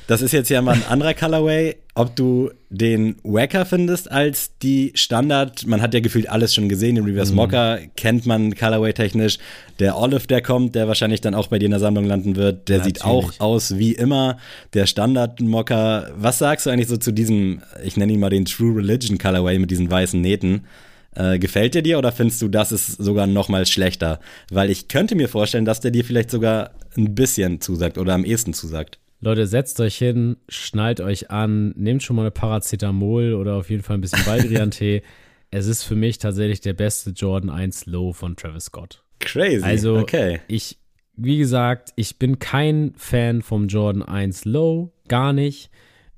das 0.07 0.21
ist 0.21 0.31
jetzt 0.31 0.49
ja 0.49 0.61
mal 0.61 0.73
ein 0.73 0.85
anderer 0.87 1.13
Colorway, 1.13 1.75
ob 1.99 2.15
du 2.15 2.49
den 2.69 3.17
wacker 3.23 3.65
findest 3.65 4.09
als 4.09 4.57
die 4.61 4.93
Standard. 4.95 5.67
Man 5.67 5.81
hat 5.81 5.93
ja 5.93 5.99
gefühlt 5.99 6.29
alles 6.29 6.53
schon 6.53 6.69
gesehen. 6.69 6.95
Den 6.95 7.03
Reverse 7.03 7.33
mhm. 7.33 7.35
Mocker 7.35 7.79
kennt 7.97 8.25
man 8.25 8.55
Colorway 8.55 8.93
technisch. 8.93 9.37
Der 9.79 9.97
Olive, 9.97 10.25
der 10.25 10.41
kommt, 10.41 10.75
der 10.75 10.87
wahrscheinlich 10.87 11.19
dann 11.19 11.35
auch 11.35 11.47
bei 11.47 11.59
dir 11.59 11.65
in 11.65 11.71
der 11.71 11.81
Sammlung 11.81 12.05
landen 12.05 12.37
wird, 12.37 12.69
der 12.69 12.77
Natürlich. 12.77 12.99
sieht 12.99 13.05
auch 13.05 13.33
aus 13.39 13.77
wie 13.77 13.91
immer. 13.91 14.37
Der 14.73 14.85
Standard 14.85 15.41
Mocker. 15.41 16.09
Was 16.15 16.37
sagst 16.39 16.65
du 16.65 16.69
eigentlich 16.69 16.87
so 16.87 16.95
zu 16.95 17.11
diesem, 17.11 17.63
ich 17.83 17.97
nenne 17.97 18.13
ihn 18.13 18.21
mal 18.21 18.29
den 18.29 18.45
True 18.45 18.77
Religion 18.77 19.17
Colorway 19.17 19.59
mit 19.59 19.69
diesen 19.69 19.91
weißen 19.91 20.21
Nähten? 20.21 20.67
Äh, 21.15 21.37
gefällt 21.37 21.75
der 21.75 21.81
dir 21.81 21.97
oder 21.97 22.13
findest 22.13 22.41
du, 22.41 22.47
das 22.47 22.71
ist 22.71 22.93
sogar 22.93 23.27
noch 23.27 23.49
mal 23.49 23.65
schlechter? 23.65 24.21
Weil 24.49 24.69
ich 24.69 24.87
könnte 24.87 25.15
mir 25.15 25.27
vorstellen, 25.27 25.65
dass 25.65 25.81
der 25.81 25.91
dir 25.91 26.05
vielleicht 26.05 26.31
sogar 26.31 26.71
ein 26.95 27.13
bisschen 27.13 27.59
zusagt 27.59 27.97
oder 27.97 28.13
am 28.13 28.23
ehesten 28.23 28.53
zusagt. 28.53 28.99
Leute, 29.21 29.47
setzt 29.47 29.79
euch 29.81 29.97
hin, 29.97 30.37
schnallt 30.47 31.01
euch 31.01 31.29
an, 31.29 31.73
nehmt 31.75 32.03
schon 32.03 32.15
mal 32.15 32.23
eine 32.23 32.31
Paracetamol 32.31 33.33
oder 33.33 33.55
auf 33.55 33.69
jeden 33.69 33.83
Fall 33.83 33.97
ein 33.97 34.01
bisschen 34.01 34.23
Baldrian-Tee. 34.25 35.01
es 35.51 35.67
ist 35.67 35.83
für 35.83 35.95
mich 35.95 36.19
tatsächlich 36.19 36.61
der 36.61 36.73
beste 36.73 37.11
Jordan 37.11 37.49
1 37.49 37.85
Low 37.87 38.13
von 38.13 38.35
Travis 38.35 38.65
Scott. 38.65 39.03
Crazy. 39.19 39.63
Also, 39.63 39.97
okay. 39.97 40.39
ich, 40.47 40.77
wie 41.15 41.37
gesagt, 41.37 41.91
ich 41.97 42.17
bin 42.17 42.39
kein 42.39 42.93
Fan 42.95 43.41
vom 43.41 43.67
Jordan 43.67 44.03
1 44.03 44.45
Low, 44.45 44.93
gar 45.07 45.33
nicht. 45.33 45.69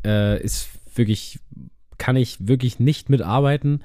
Äh, 0.05 0.41
ist 0.43 0.69
wirklich, 0.95 1.39
kann 1.97 2.15
ich 2.15 2.47
wirklich 2.47 2.79
nicht 2.79 3.09
mitarbeiten. 3.09 3.81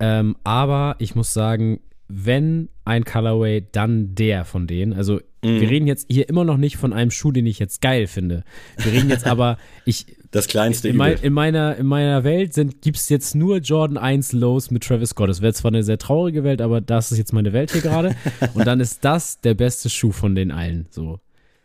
Ähm, 0.00 0.36
aber 0.42 0.96
ich 1.00 1.14
muss 1.14 1.34
sagen, 1.34 1.80
wenn 2.08 2.68
ein 2.84 3.04
Colorway, 3.04 3.66
dann 3.72 4.14
der 4.14 4.44
von 4.44 4.66
denen. 4.66 4.92
Also 4.92 5.20
mm. 5.44 5.60
wir 5.60 5.70
reden 5.70 5.86
jetzt 5.86 6.06
hier 6.10 6.28
immer 6.28 6.44
noch 6.44 6.56
nicht 6.56 6.76
von 6.76 6.92
einem 6.92 7.10
Schuh, 7.10 7.32
den 7.32 7.46
ich 7.46 7.58
jetzt 7.58 7.80
geil 7.80 8.06
finde. 8.06 8.44
Wir 8.76 8.92
reden 8.92 9.10
jetzt 9.10 9.26
aber, 9.26 9.58
ich. 9.84 10.06
Das 10.30 10.48
kleinste 10.48 10.88
in, 10.88 10.96
mein, 10.96 11.16
in 11.22 11.32
meiner 11.32 11.76
In 11.76 11.86
meiner 11.86 12.24
Welt 12.24 12.54
gibt 12.80 12.96
es 12.96 13.08
jetzt 13.08 13.36
nur 13.36 13.58
Jordan 13.58 13.96
1 13.96 14.32
Lows 14.32 14.70
mit 14.70 14.82
Travis 14.82 15.10
Scott. 15.10 15.28
Das 15.28 15.42
wäre 15.42 15.52
zwar 15.52 15.70
eine 15.70 15.84
sehr 15.84 15.98
traurige 15.98 16.42
Welt, 16.42 16.60
aber 16.60 16.80
das 16.80 17.12
ist 17.12 17.18
jetzt 17.18 17.32
meine 17.32 17.52
Welt 17.52 17.70
hier 17.70 17.82
gerade. 17.82 18.16
Und 18.54 18.66
dann 18.66 18.80
ist 18.80 19.04
das 19.04 19.40
der 19.40 19.54
beste 19.54 19.88
Schuh 19.88 20.10
von 20.10 20.34
den 20.34 20.50
allen. 20.50 20.86
So. 20.90 21.20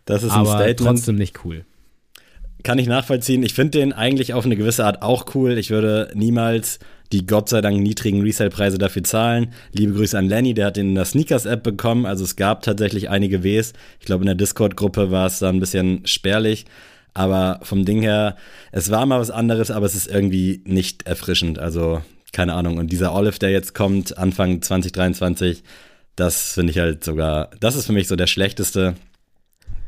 Das 0.05 0.23
ist 0.23 0.31
aber 0.31 0.51
ein 0.51 0.63
Statement. 0.63 0.77
trotzdem 0.77 1.15
nicht 1.15 1.43
cool. 1.45 1.65
Kann 2.63 2.77
ich 2.77 2.87
nachvollziehen. 2.87 3.43
Ich 3.43 3.53
finde 3.53 3.79
den 3.79 3.93
eigentlich 3.93 4.33
auf 4.33 4.45
eine 4.45 4.57
gewisse 4.57 4.85
Art 4.85 5.01
auch 5.01 5.33
cool. 5.33 5.57
Ich 5.57 5.69
würde 5.69 6.11
niemals 6.13 6.79
die 7.11 7.25
Gott 7.25 7.49
sei 7.49 7.61
Dank 7.61 7.79
niedrigen 7.79 8.21
Resale-Preise 8.21 8.77
dafür 8.77 9.03
zahlen. 9.03 9.53
Liebe 9.71 9.93
Grüße 9.93 10.17
an 10.17 10.27
Lenny, 10.27 10.53
der 10.53 10.67
hat 10.67 10.77
den 10.77 10.89
in 10.89 10.95
der 10.95 11.05
Sneakers-App 11.05 11.63
bekommen. 11.63 12.05
Also 12.05 12.23
es 12.23 12.35
gab 12.35 12.61
tatsächlich 12.61 13.09
einige 13.09 13.43
Ws. 13.43 13.73
Ich 13.99 14.05
glaube, 14.05 14.23
in 14.23 14.27
der 14.27 14.35
Discord-Gruppe 14.35 15.09
war 15.09 15.25
es 15.25 15.39
da 15.39 15.49
ein 15.49 15.59
bisschen 15.59 16.05
spärlich. 16.05 16.65
Aber 17.13 17.59
vom 17.63 17.85
Ding 17.85 18.01
her, 18.01 18.35
es 18.71 18.91
war 18.91 19.05
mal 19.05 19.19
was 19.19 19.31
anderes, 19.31 19.71
aber 19.71 19.85
es 19.85 19.95
ist 19.95 20.07
irgendwie 20.07 20.61
nicht 20.65 21.07
erfrischend. 21.07 21.57
Also 21.59 22.01
keine 22.31 22.53
Ahnung. 22.53 22.77
Und 22.77 22.91
dieser 22.91 23.13
Olive, 23.13 23.39
der 23.39 23.49
jetzt 23.49 23.73
kommt, 23.73 24.17
Anfang 24.17 24.61
2023, 24.61 25.63
das 26.15 26.53
finde 26.53 26.71
ich 26.71 26.79
halt 26.79 27.03
sogar, 27.03 27.49
das 27.59 27.75
ist 27.75 27.87
für 27.87 27.93
mich 27.93 28.07
so 28.07 28.15
der 28.15 28.27
schlechteste. 28.27 28.95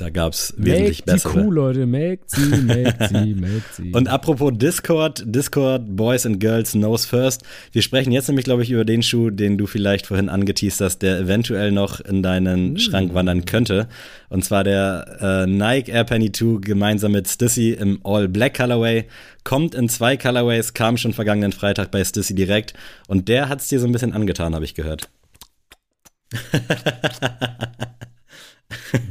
Da 0.02 0.10
gab 0.10 0.34
es 0.34 0.56
wesentlich 0.58 1.06
melkt 1.06 1.06
bessere. 1.06 1.34
Die 1.34 1.46
Kuh, 1.46 1.52
Leute, 1.52 1.86
melkt 1.86 2.32
sie, 2.32 2.42
melkt 2.42 3.08
sie, 3.08 3.36
melkt 3.40 3.76
sie. 3.76 3.92
Und 3.92 4.08
apropos 4.08 4.52
Discord, 4.56 5.22
Discord 5.28 5.96
Boys 5.96 6.26
and 6.26 6.40
Girls 6.40 6.72
Knows 6.72 7.06
First. 7.06 7.44
Wir 7.72 7.84
sprechen 7.84 8.12
jetzt 8.12 8.28
nämlich, 8.28 8.46
glaube 8.46 8.64
ich, 8.64 8.72
über 8.72 8.84
den 8.84 9.04
Schuh, 9.04 9.30
den 9.30 9.60
du 9.60 9.68
vielleicht 9.68 10.08
vorhin 10.08 10.28
angeteased 10.28 10.82
hast, 10.82 11.04
der 11.04 11.20
eventuell 11.20 11.72
noch 11.72 12.00
in 12.00 12.24
deinen 12.24 12.74
mm. 12.74 12.80
Schrank 12.80 13.14
wandern 13.14 13.46
könnte. 13.46 13.88
Und 14.30 14.44
zwar 14.44 14.64
der 14.64 15.46
äh, 15.46 15.46
Nike 15.46 15.92
Air 15.92 16.06
Penny 16.06 16.32
2 16.32 16.62
gemeinsam 16.62 17.12
mit 17.12 17.28
Stissy 17.28 17.74
im 17.74 18.00
All 18.04 18.28
Black 18.28 18.58
Colorway. 18.58 19.06
Kommt 19.44 19.76
in 19.76 19.88
zwei 19.88 20.18
Colorways, 20.18 20.74
kam 20.74 20.98
schon 20.98 21.14
vergangenen 21.14 21.52
Freitag 21.52 21.92
bei 21.92 22.04
Stissy 22.04 22.34
direkt. 22.34 22.74
Und 23.08 23.28
der 23.28 23.50
hat 23.50 23.62
es 23.62 23.68
dir 23.68 23.80
so 23.80 23.86
ein 23.86 23.92
bisschen 23.92 24.14
angetan, 24.14 24.56
habe 24.56 24.66
ich 24.66 24.74
gehört. 24.74 25.10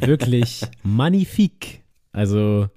wirklich 0.00 0.62
magnifik. 0.82 1.82
Also 2.12 2.68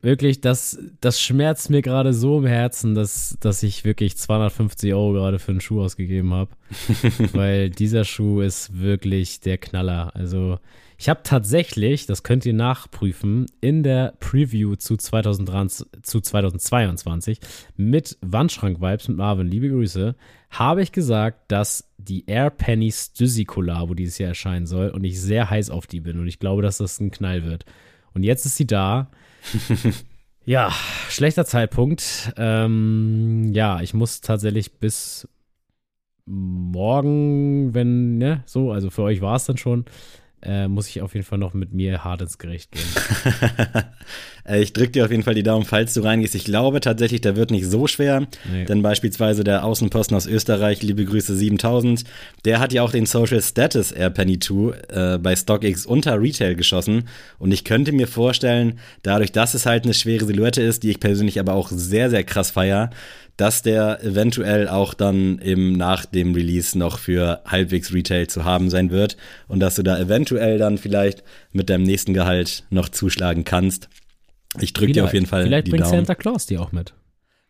wirklich, 0.00 0.40
das, 0.40 0.78
das 1.00 1.20
schmerzt 1.20 1.70
mir 1.70 1.82
gerade 1.82 2.12
so 2.12 2.38
im 2.38 2.46
Herzen, 2.46 2.94
dass, 2.94 3.36
dass 3.40 3.62
ich 3.62 3.84
wirklich 3.84 4.16
250 4.16 4.94
Euro 4.94 5.12
gerade 5.12 5.38
für 5.38 5.52
einen 5.52 5.60
Schuh 5.60 5.82
ausgegeben 5.82 6.32
habe. 6.32 6.50
Weil 7.32 7.70
dieser 7.70 8.04
Schuh 8.04 8.40
ist 8.40 8.78
wirklich 8.80 9.40
der 9.40 9.58
Knaller. 9.58 10.14
Also 10.14 10.58
ich 10.98 11.08
habe 11.08 11.20
tatsächlich, 11.22 12.06
das 12.06 12.22
könnt 12.22 12.46
ihr 12.46 12.54
nachprüfen, 12.54 13.46
in 13.60 13.82
der 13.82 14.14
Preview 14.18 14.76
zu, 14.76 14.96
2023, 14.96 15.86
zu 16.02 16.20
2022 16.20 17.40
mit 17.76 18.16
Wandschrank-Vibes 18.22 19.08
mit 19.08 19.18
Marvin, 19.18 19.46
liebe 19.46 19.68
Grüße, 19.68 20.14
habe 20.50 20.82
ich 20.82 20.92
gesagt, 20.92 21.52
dass 21.52 21.90
die 21.98 22.24
Air 22.26 22.50
Penny 22.50 22.90
Stüssi 22.90 23.44
Collabo 23.44 23.94
dieses 23.94 24.18
Jahr 24.18 24.28
erscheinen 24.28 24.66
soll 24.66 24.88
und 24.88 25.04
ich 25.04 25.20
sehr 25.20 25.50
heiß 25.50 25.70
auf 25.70 25.86
die 25.86 26.00
bin 26.00 26.18
und 26.18 26.28
ich 26.28 26.38
glaube, 26.38 26.62
dass 26.62 26.78
das 26.78 26.98
ein 27.00 27.10
Knall 27.10 27.44
wird. 27.44 27.66
Und 28.14 28.22
jetzt 28.22 28.46
ist 28.46 28.56
sie 28.56 28.66
da. 28.66 29.10
ja, 30.46 30.72
schlechter 31.10 31.44
Zeitpunkt. 31.44 32.32
Ähm, 32.38 33.50
ja, 33.52 33.82
ich 33.82 33.92
muss 33.92 34.22
tatsächlich 34.22 34.78
bis 34.78 35.28
morgen, 36.24 37.74
wenn, 37.74 38.16
ne, 38.16 38.42
so, 38.46 38.72
also 38.72 38.90
für 38.90 39.02
euch 39.02 39.20
war 39.20 39.36
es 39.36 39.44
dann 39.44 39.58
schon, 39.58 39.84
äh, 40.42 40.68
muss 40.68 40.88
ich 40.88 41.00
auf 41.02 41.14
jeden 41.14 41.26
Fall 41.26 41.38
noch 41.38 41.54
mit 41.54 41.72
mir 41.72 42.04
hart 42.04 42.22
ins 42.22 42.38
Gericht 42.38 42.72
gehen. 42.72 42.84
Äh, 44.48 44.62
ich 44.62 44.72
drücke 44.72 44.92
dir 44.92 45.04
auf 45.04 45.10
jeden 45.10 45.24
Fall 45.24 45.34
die 45.34 45.42
Daumen, 45.42 45.64
falls 45.64 45.92
du 45.94 46.02
reingehst. 46.02 46.36
Ich 46.36 46.44
glaube 46.44 46.78
tatsächlich, 46.78 47.20
der 47.20 47.34
wird 47.34 47.50
nicht 47.50 47.66
so 47.66 47.88
schwer, 47.88 48.28
nee. 48.48 48.64
denn 48.64 48.80
beispielsweise 48.80 49.42
der 49.42 49.64
Außenposten 49.64 50.16
aus 50.16 50.26
Österreich, 50.26 50.82
liebe 50.82 51.04
Grüße 51.04 51.34
7000, 51.34 52.04
der 52.44 52.60
hat 52.60 52.72
ja 52.72 52.82
auch 52.82 52.92
den 52.92 53.06
Social 53.06 53.42
Status 53.42 53.90
Air 53.90 54.10
Penny 54.10 54.38
2 54.38 55.14
äh, 55.14 55.18
bei 55.18 55.34
StockX 55.34 55.84
unter 55.84 56.20
Retail 56.20 56.54
geschossen 56.54 57.08
und 57.40 57.50
ich 57.50 57.64
könnte 57.64 57.90
mir 57.90 58.06
vorstellen, 58.06 58.78
dadurch, 59.02 59.32
dass 59.32 59.54
es 59.54 59.66
halt 59.66 59.82
eine 59.82 59.94
schwere 59.94 60.24
Silhouette 60.24 60.62
ist, 60.62 60.84
die 60.84 60.90
ich 60.90 61.00
persönlich 61.00 61.40
aber 61.40 61.54
auch 61.54 61.70
sehr, 61.70 62.08
sehr 62.08 62.22
krass 62.22 62.52
feier, 62.52 62.90
dass 63.36 63.62
der 63.62 64.02
eventuell 64.02 64.68
auch 64.68 64.94
dann 64.94 65.38
eben 65.40 65.72
nach 65.72 66.06
dem 66.06 66.34
Release 66.34 66.76
noch 66.78 66.98
für 66.98 67.42
halbwegs 67.46 67.92
Retail 67.92 68.26
zu 68.26 68.44
haben 68.44 68.70
sein 68.70 68.90
wird 68.90 69.16
und 69.48 69.60
dass 69.60 69.74
du 69.74 69.82
da 69.82 69.98
eventuell 69.98 70.58
dann 70.58 70.78
vielleicht 70.78 71.22
mit 71.52 71.68
deinem 71.68 71.84
nächsten 71.84 72.14
Gehalt 72.14 72.64
noch 72.70 72.88
zuschlagen 72.88 73.44
kannst. 73.44 73.88
Ich 74.60 74.72
drücke 74.72 74.92
dir 74.92 75.04
auf 75.04 75.12
jeden 75.12 75.26
Fall 75.26 75.44
vielleicht 75.44 75.66
die 75.66 75.72
bringt 75.72 75.84
Daumen. 75.84 75.96
Santa 75.96 76.14
Claus 76.14 76.46
die 76.46 76.58
auch 76.58 76.72
mit. 76.72 76.94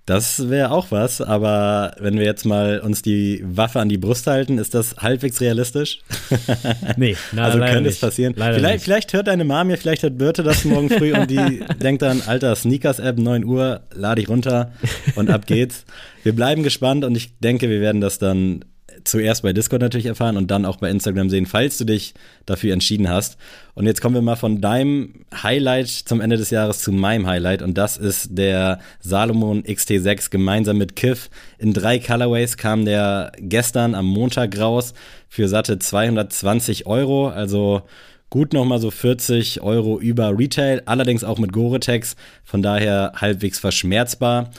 Das 0.06 0.48
wäre 0.48 0.70
auch 0.70 0.92
was, 0.92 1.20
aber 1.20 1.96
wenn 1.98 2.16
wir 2.16 2.24
jetzt 2.24 2.44
mal 2.44 2.78
uns 2.78 3.02
die 3.02 3.42
Waffe 3.44 3.80
an 3.80 3.88
die 3.88 3.98
Brust 3.98 4.28
halten, 4.28 4.58
ist 4.58 4.72
das 4.72 4.96
halbwegs 4.98 5.40
realistisch? 5.40 6.00
Nee, 6.96 7.16
na, 7.32 7.44
also 7.44 7.58
leider 7.58 7.72
könnte 7.74 7.88
es 7.90 7.96
nicht. 7.96 8.00
passieren. 8.00 8.34
Leider 8.36 8.54
Vielleicht, 8.54 8.74
nicht. 8.74 8.84
vielleicht 8.84 9.12
hört 9.12 9.26
deine 9.26 9.44
Mom 9.44 9.68
ja, 9.68 9.76
vielleicht 9.76 10.02
hört 10.04 10.16
Birte 10.16 10.42
das 10.44 10.64
morgen 10.64 10.88
früh 10.90 11.12
und 11.12 11.28
die 11.30 11.60
denkt 11.82 12.02
dann, 12.02 12.22
alter, 12.26 12.54
Sneakers-App, 12.54 13.18
9 13.18 13.44
Uhr, 13.44 13.80
lade 13.92 14.20
ich 14.20 14.28
runter 14.28 14.72
und 15.16 15.28
ab 15.28 15.46
geht's. 15.46 15.84
Wir 16.22 16.34
bleiben 16.34 16.62
gespannt 16.62 17.04
und 17.04 17.16
ich 17.16 17.38
denke, 17.40 17.68
wir 17.68 17.80
werden 17.80 18.00
das 18.00 18.18
dann 18.18 18.64
zuerst 19.06 19.42
bei 19.42 19.52
Discord 19.52 19.82
natürlich 19.82 20.06
erfahren 20.06 20.36
und 20.36 20.50
dann 20.50 20.64
auch 20.64 20.76
bei 20.76 20.90
Instagram 20.90 21.30
sehen, 21.30 21.46
falls 21.46 21.78
du 21.78 21.84
dich 21.84 22.14
dafür 22.44 22.72
entschieden 22.72 23.08
hast. 23.08 23.36
Und 23.74 23.86
jetzt 23.86 24.00
kommen 24.00 24.14
wir 24.14 24.22
mal 24.22 24.36
von 24.36 24.60
deinem 24.60 25.24
Highlight 25.42 25.88
zum 25.88 26.20
Ende 26.20 26.36
des 26.36 26.50
Jahres 26.50 26.80
zu 26.80 26.92
meinem 26.92 27.26
Highlight 27.26 27.62
und 27.62 27.78
das 27.78 27.96
ist 27.96 28.28
der 28.32 28.80
Salomon 29.00 29.62
XT6 29.62 30.30
gemeinsam 30.30 30.78
mit 30.78 30.96
Kiff. 30.96 31.30
In 31.58 31.72
drei 31.72 31.98
Colorways 31.98 32.56
kam 32.56 32.84
der 32.84 33.32
gestern 33.38 33.94
am 33.94 34.06
Montag 34.06 34.58
raus 34.58 34.94
für 35.28 35.48
satte 35.48 35.78
220 35.78 36.86
Euro, 36.86 37.28
also 37.28 37.82
gut 38.30 38.52
nochmal 38.52 38.80
so 38.80 38.90
40 38.90 39.62
Euro 39.62 39.98
über 39.98 40.36
Retail, 40.36 40.82
allerdings 40.86 41.24
auch 41.24 41.38
mit 41.38 41.52
Gore-Tex, 41.52 42.16
von 42.44 42.62
daher 42.62 43.12
halbwegs 43.16 43.58
verschmerzbar. 43.58 44.50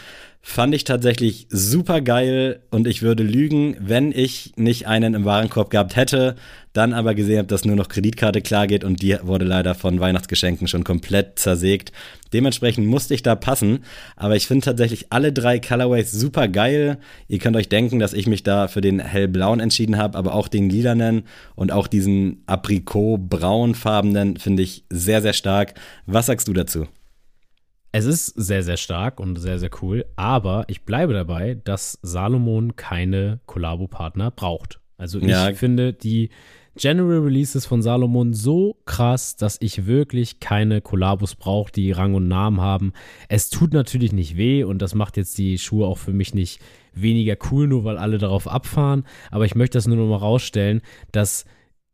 Fand 0.50 0.74
ich 0.74 0.86
tatsächlich 0.86 1.46
super 1.50 2.00
geil 2.00 2.62
und 2.72 2.88
ich 2.88 3.01
würde 3.01 3.22
lügen, 3.22 3.75
wenn 3.80 4.13
ich 4.13 4.54
nicht 4.56 4.88
einen 4.88 5.13
im 5.13 5.25
Warenkorb 5.25 5.70
gehabt 5.70 5.98
hätte, 5.98 6.36
dann 6.72 6.94
aber 6.94 7.16
gesehen 7.16 7.39
habe, 7.39 7.50
dass 7.50 7.66
nur 7.66 7.75
noch 7.75 7.89
Kreditkarte 7.89 8.42
klar 8.42 8.66
geht 8.66 8.86
und 8.86 9.01
die 9.01 9.18
wurde 9.22 9.44
leider 9.44 9.75
von 9.75 10.00
Weihnachtsgeschenken 10.00 10.70
schon 10.70 10.86
komplett 10.86 11.38
zersägt. 11.38 11.92
Dementsprechend 12.32 12.88
musste 12.88 13.13
ich 13.13 13.22
da 13.22 13.36
passen, 13.36 13.84
aber 14.16 14.38
ich 14.38 14.48
finde 14.48 14.63
tatsächlich 14.63 15.08
alle 15.12 15.34
drei 15.34 15.60
Colorways 15.60 16.13
super 16.13 16.48
geil. 16.48 16.98
Ihr 17.27 17.39
könnt 17.39 17.58
euch 17.58 17.70
denken, 17.70 18.00
dass 18.00 18.13
ich 18.13 18.25
mich 18.25 18.42
da 18.42 18.70
für 18.70 18.82
den 18.82 19.00
hellblauen 19.00 19.60
entschieden 19.60 19.98
habe, 19.98 20.18
aber 20.18 20.34
auch 20.34 20.48
den 20.48 20.70
lilanen 20.70 21.24
und 21.56 21.74
auch 21.74 21.88
diesen 21.88 22.42
aprikot-braunfarbenen 22.48 24.38
finde 24.38 24.63
ich 24.63 24.86
sehr, 24.89 25.22
sehr 25.22 25.34
stark. 25.34 25.74
Was 26.06 26.27
sagst 26.27 26.48
du 26.48 26.54
dazu? 26.54 26.88
Es 27.91 28.06
ist 28.06 28.27
sehr, 28.27 28.63
sehr 28.63 28.77
stark 28.77 29.20
und 29.20 29.38
sehr, 29.38 29.60
sehr 29.60 29.70
cool, 29.82 30.06
aber 30.15 30.65
ich 30.67 30.84
bleibe 30.84 31.13
dabei, 31.13 31.56
dass 31.63 31.98
Salomon 32.01 32.75
keine 32.75 33.39
Kollabo-Partner 33.46 34.32
braucht. 34.32 34.79
Also 34.98 35.20
ich 35.20 35.27
Ja. 35.27 35.53
finde 35.53 35.94
die 35.94 36.29
General 36.75 37.20
Releases 37.20 37.65
von 37.65 37.82
Salomon 37.82 38.34
so 38.34 38.77
krass, 38.86 39.36
dass 39.36 39.58
ich 39.62 39.88
wirklich 39.88 40.39
keine 40.39 40.79
Kollabos 40.82 41.34
brauche, 41.36 41.72
die 41.72 41.91
Rang 41.91 42.13
und 42.13 42.27
Namen 42.27 42.62
haben. 42.62 42.94
Es 43.29 43.50
tut 43.50 43.74
natürlich 43.74 44.12
nicht 44.12 44.38
weh 44.38 44.63
und 44.63 44.79
das 44.82 44.94
macht 44.94 45.17
jetzt 45.17 45.38
die 45.39 45.58
Schuhe 45.58 45.88
auch 45.88 45.98
für 45.98 46.13
mich 46.13 46.36
nicht 46.36 46.60
weniger 46.94 47.36
cool, 47.51 47.67
nur 47.67 47.84
weil 47.84 47.98
alle 47.98 48.20
darauf 48.20 48.48
abfahren. 48.48 49.06
Aber 49.32 49.46
ich 49.46 49.56
möchte 49.56 49.77
das 49.77 49.88
nur 49.88 49.98
noch 49.98 50.08
mal 50.08 50.17
rausstellen, 50.17 50.82
dass 51.12 51.46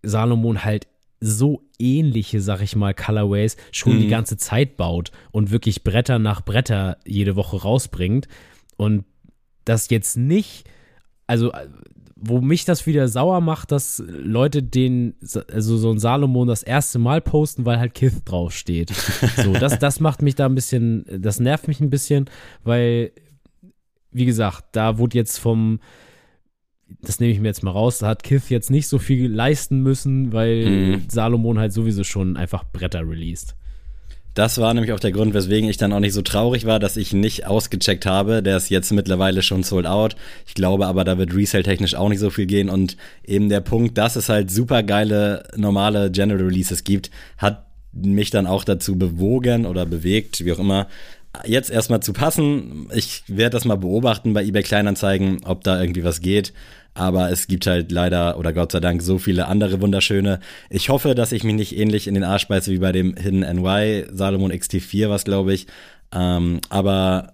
Salomon 0.02 0.66
halt 0.66 0.88
so 1.26 1.62
ähnliche, 1.80 2.42
sag 2.42 2.62
ich 2.62 2.76
mal, 2.76 2.94
Colorways 2.94 3.56
schon 3.72 3.98
die 4.00 4.06
Mhm. 4.06 4.10
ganze 4.10 4.36
Zeit 4.38 4.76
baut 4.78 5.12
und 5.32 5.52
wirklich 5.52 5.84
Bretter 5.84 6.20
nach 6.20 6.42
Bretter 6.44 6.98
jede 7.06 7.36
Woche 7.36 7.62
rausbringt. 7.62 8.28
Und 8.76 9.06
das 9.66 9.90
jetzt 9.90 10.18
nicht, 10.18 10.66
also 11.28 11.52
wo 12.26 12.40
mich 12.42 12.64
das 12.66 12.86
wieder 12.86 13.08
sauer 13.08 13.42
macht, 13.42 13.72
dass 13.72 14.02
Leute 14.08 14.64
den, 14.64 15.16
also 15.52 15.78
so 15.78 15.92
ein 15.92 16.00
Salomon 16.00 16.48
das 16.48 16.64
erste 16.64 16.98
Mal 17.00 17.20
posten, 17.22 17.66
weil 17.66 17.80
halt 17.80 17.94
Kith 17.94 18.22
draufsteht. 18.26 18.92
So, 19.44 19.54
das, 19.54 19.80
das 19.80 20.00
macht 20.00 20.22
mich 20.22 20.36
da 20.36 20.46
ein 20.46 20.56
bisschen, 20.56 21.06
das 21.20 21.40
nervt 21.40 21.68
mich 21.68 21.80
ein 21.82 21.90
bisschen, 21.90 22.30
weil, 22.64 23.12
wie 24.12 24.26
gesagt, 24.26 24.66
da 24.74 24.98
wurde 24.98 25.18
jetzt 25.18 25.38
vom, 25.38 25.80
das 27.02 27.20
nehme 27.20 27.34
ich 27.34 27.40
mir 27.40 27.48
jetzt 27.48 27.64
mal 27.64 27.72
raus, 27.72 28.00
da 28.00 28.08
hat 28.08 28.24
Kith 28.24 28.50
jetzt 28.50 28.70
nicht 28.70 28.88
so 28.88 29.00
viel 29.00 29.32
leisten 29.32 29.82
müssen, 29.82 30.32
weil 30.34 30.66
Mhm. 30.66 31.02
Salomon 31.10 31.60
halt 31.60 31.74
sowieso 31.74 32.04
schon 32.04 32.38
einfach 32.38 32.64
Bretter 32.72 33.08
released. 33.08 33.56
Das 34.36 34.58
war 34.58 34.74
nämlich 34.74 34.92
auch 34.94 35.00
der 35.00 35.12
Grund, 35.12 35.36
weswegen 35.36 35.70
ich 35.70 35.78
dann 35.78 35.94
auch 35.94 36.00
nicht 36.00 36.14
so 36.14 36.24
traurig 36.24 36.66
war, 36.66 36.80
dass 36.80 36.98
ich 36.98 37.14
nicht 37.14 37.46
ausgecheckt 37.46 38.08
habe. 38.08 38.42
Der 38.42 38.58
ist 38.58 38.70
jetzt 38.70 38.92
mittlerweile 38.92 39.44
schon 39.44 39.62
sold 39.62 39.86
out. 39.86 40.16
Ich 40.48 40.56
glaube 40.56 40.88
aber, 40.88 41.04
da 41.04 41.20
wird 41.20 41.36
Resale-technisch 41.36 41.94
auch 41.94 42.10
nicht 42.10 42.20
so 42.20 42.32
viel 42.32 42.48
gehen. 42.48 42.68
Und 42.68 42.98
eben 43.24 43.50
der 43.50 43.62
Punkt, 43.62 43.96
dass 43.98 44.16
es 44.16 44.30
halt 44.30 44.50
super 44.50 44.82
geile 44.82 45.44
normale 45.56 46.10
General 46.10 46.42
Releases 46.42 46.84
gibt, 46.84 47.12
hat 47.38 47.68
mich 47.92 48.32
dann 48.32 48.48
auch 48.48 48.64
dazu 48.64 48.98
bewogen 48.98 49.68
oder 49.68 49.86
bewegt, 49.86 50.44
wie 50.44 50.52
auch 50.52 50.60
immer, 50.60 50.88
jetzt 51.46 51.70
erstmal 51.70 52.02
zu 52.02 52.14
passen. 52.14 52.88
Ich 52.94 53.24
werde 53.28 53.52
das 53.52 53.66
mal 53.66 53.78
beobachten 53.78 54.34
bei 54.34 54.44
eBay 54.44 54.64
Kleinanzeigen, 54.64 55.44
ob 55.46 55.64
da 55.64 55.80
irgendwie 55.80 56.04
was 56.04 56.22
geht. 56.22 56.54
Aber 56.96 57.32
es 57.32 57.48
gibt 57.48 57.66
halt 57.66 57.92
leider 57.92 58.38
oder 58.38 58.54
Gott 58.54 58.72
sei 58.72 58.80
Dank 58.80 59.02
so 59.02 59.18
viele 59.18 59.48
andere 59.48 59.82
wunderschöne. 59.82 60.40
Ich 60.70 60.90
hoffe, 60.90 61.16
dass 61.16 61.32
ich 61.32 61.44
mich 61.44 61.56
nicht 61.56 61.76
ähnlich 61.76 62.08
in 62.08 62.14
den 62.14 62.24
Arsch 62.24 62.48
beiße 62.48 62.72
wie 62.72 62.78
bei 62.78 62.92
dem 62.92 63.16
Hidden 63.16 63.40
NY 63.40 64.06
Salomon 64.12 64.52
XT4, 64.52 65.10
was 65.10 65.26
glaube 65.26 65.54
ich. 65.54 65.66
Ähm, 66.14 66.62
aber 66.70 67.34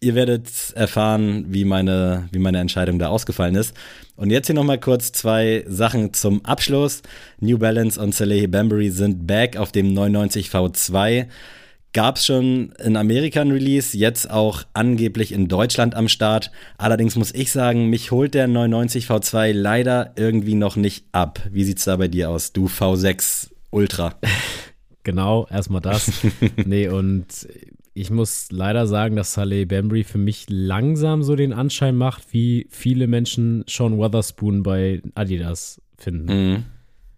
ihr 0.00 0.14
werdet 0.14 0.48
erfahren, 0.74 1.46
wie 1.48 1.64
meine, 1.64 2.28
wie 2.30 2.38
meine 2.38 2.60
Entscheidung 2.60 2.98
da 2.98 3.08
ausgefallen 3.08 3.56
ist. 3.56 3.74
Und 4.16 4.30
jetzt 4.30 4.46
hier 4.46 4.54
nochmal 4.54 4.78
kurz 4.78 5.10
zwei 5.10 5.64
Sachen 5.66 6.12
zum 6.12 6.44
Abschluss. 6.44 7.02
New 7.40 7.58
Balance 7.58 8.00
und 8.00 8.14
Salehi 8.14 8.46
Bambury 8.46 8.90
sind 8.90 9.26
back 9.26 9.56
auf 9.56 9.72
dem 9.72 9.92
990 9.92 10.50
V2. 10.50 11.26
Gab 11.94 12.16
es 12.16 12.26
schon 12.26 12.72
in 12.84 12.96
Amerika 12.96 13.40
ein 13.40 13.52
Release, 13.52 13.96
jetzt 13.96 14.28
auch 14.28 14.64
angeblich 14.74 15.30
in 15.30 15.46
Deutschland 15.46 15.94
am 15.94 16.08
Start. 16.08 16.50
Allerdings 16.76 17.14
muss 17.14 17.32
ich 17.32 17.52
sagen, 17.52 17.88
mich 17.88 18.10
holt 18.10 18.34
der 18.34 18.48
990 18.48 19.06
V2 19.06 19.52
leider 19.52 20.12
irgendwie 20.16 20.56
noch 20.56 20.74
nicht 20.74 21.06
ab. 21.12 21.40
Wie 21.52 21.62
sieht's 21.62 21.84
da 21.84 21.94
bei 21.96 22.08
dir 22.08 22.30
aus, 22.30 22.52
du 22.52 22.66
V6 22.66 23.50
Ultra? 23.70 24.14
Genau, 25.06 25.46
erstmal 25.50 25.82
das. 25.82 26.10
nee, 26.64 26.88
und 26.88 27.26
ich 27.92 28.10
muss 28.10 28.46
leider 28.50 28.86
sagen, 28.86 29.16
dass 29.16 29.34
Saleh 29.34 29.66
Bambry 29.66 30.02
für 30.02 30.16
mich 30.16 30.46
langsam 30.48 31.22
so 31.22 31.36
den 31.36 31.52
Anschein 31.52 31.94
macht, 31.94 32.32
wie 32.32 32.66
viele 32.70 33.06
Menschen 33.06 33.66
Sean 33.68 33.98
Weatherspoon 33.98 34.62
bei 34.62 35.02
Adidas 35.14 35.82
finden. 35.98 36.52
Mhm. 36.52 36.64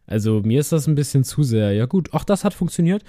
Also 0.05 0.43
mir 0.45 0.59
ist 0.59 0.73
das 0.73 0.89
ein 0.89 0.97
bisschen 0.97 1.23
zu 1.23 1.45
sehr. 1.45 1.73
Ja 1.75 1.87
gut, 1.87 2.13
auch 2.13 2.25
das 2.25 2.43
hat 2.43 2.55
funktioniert. 2.55 3.05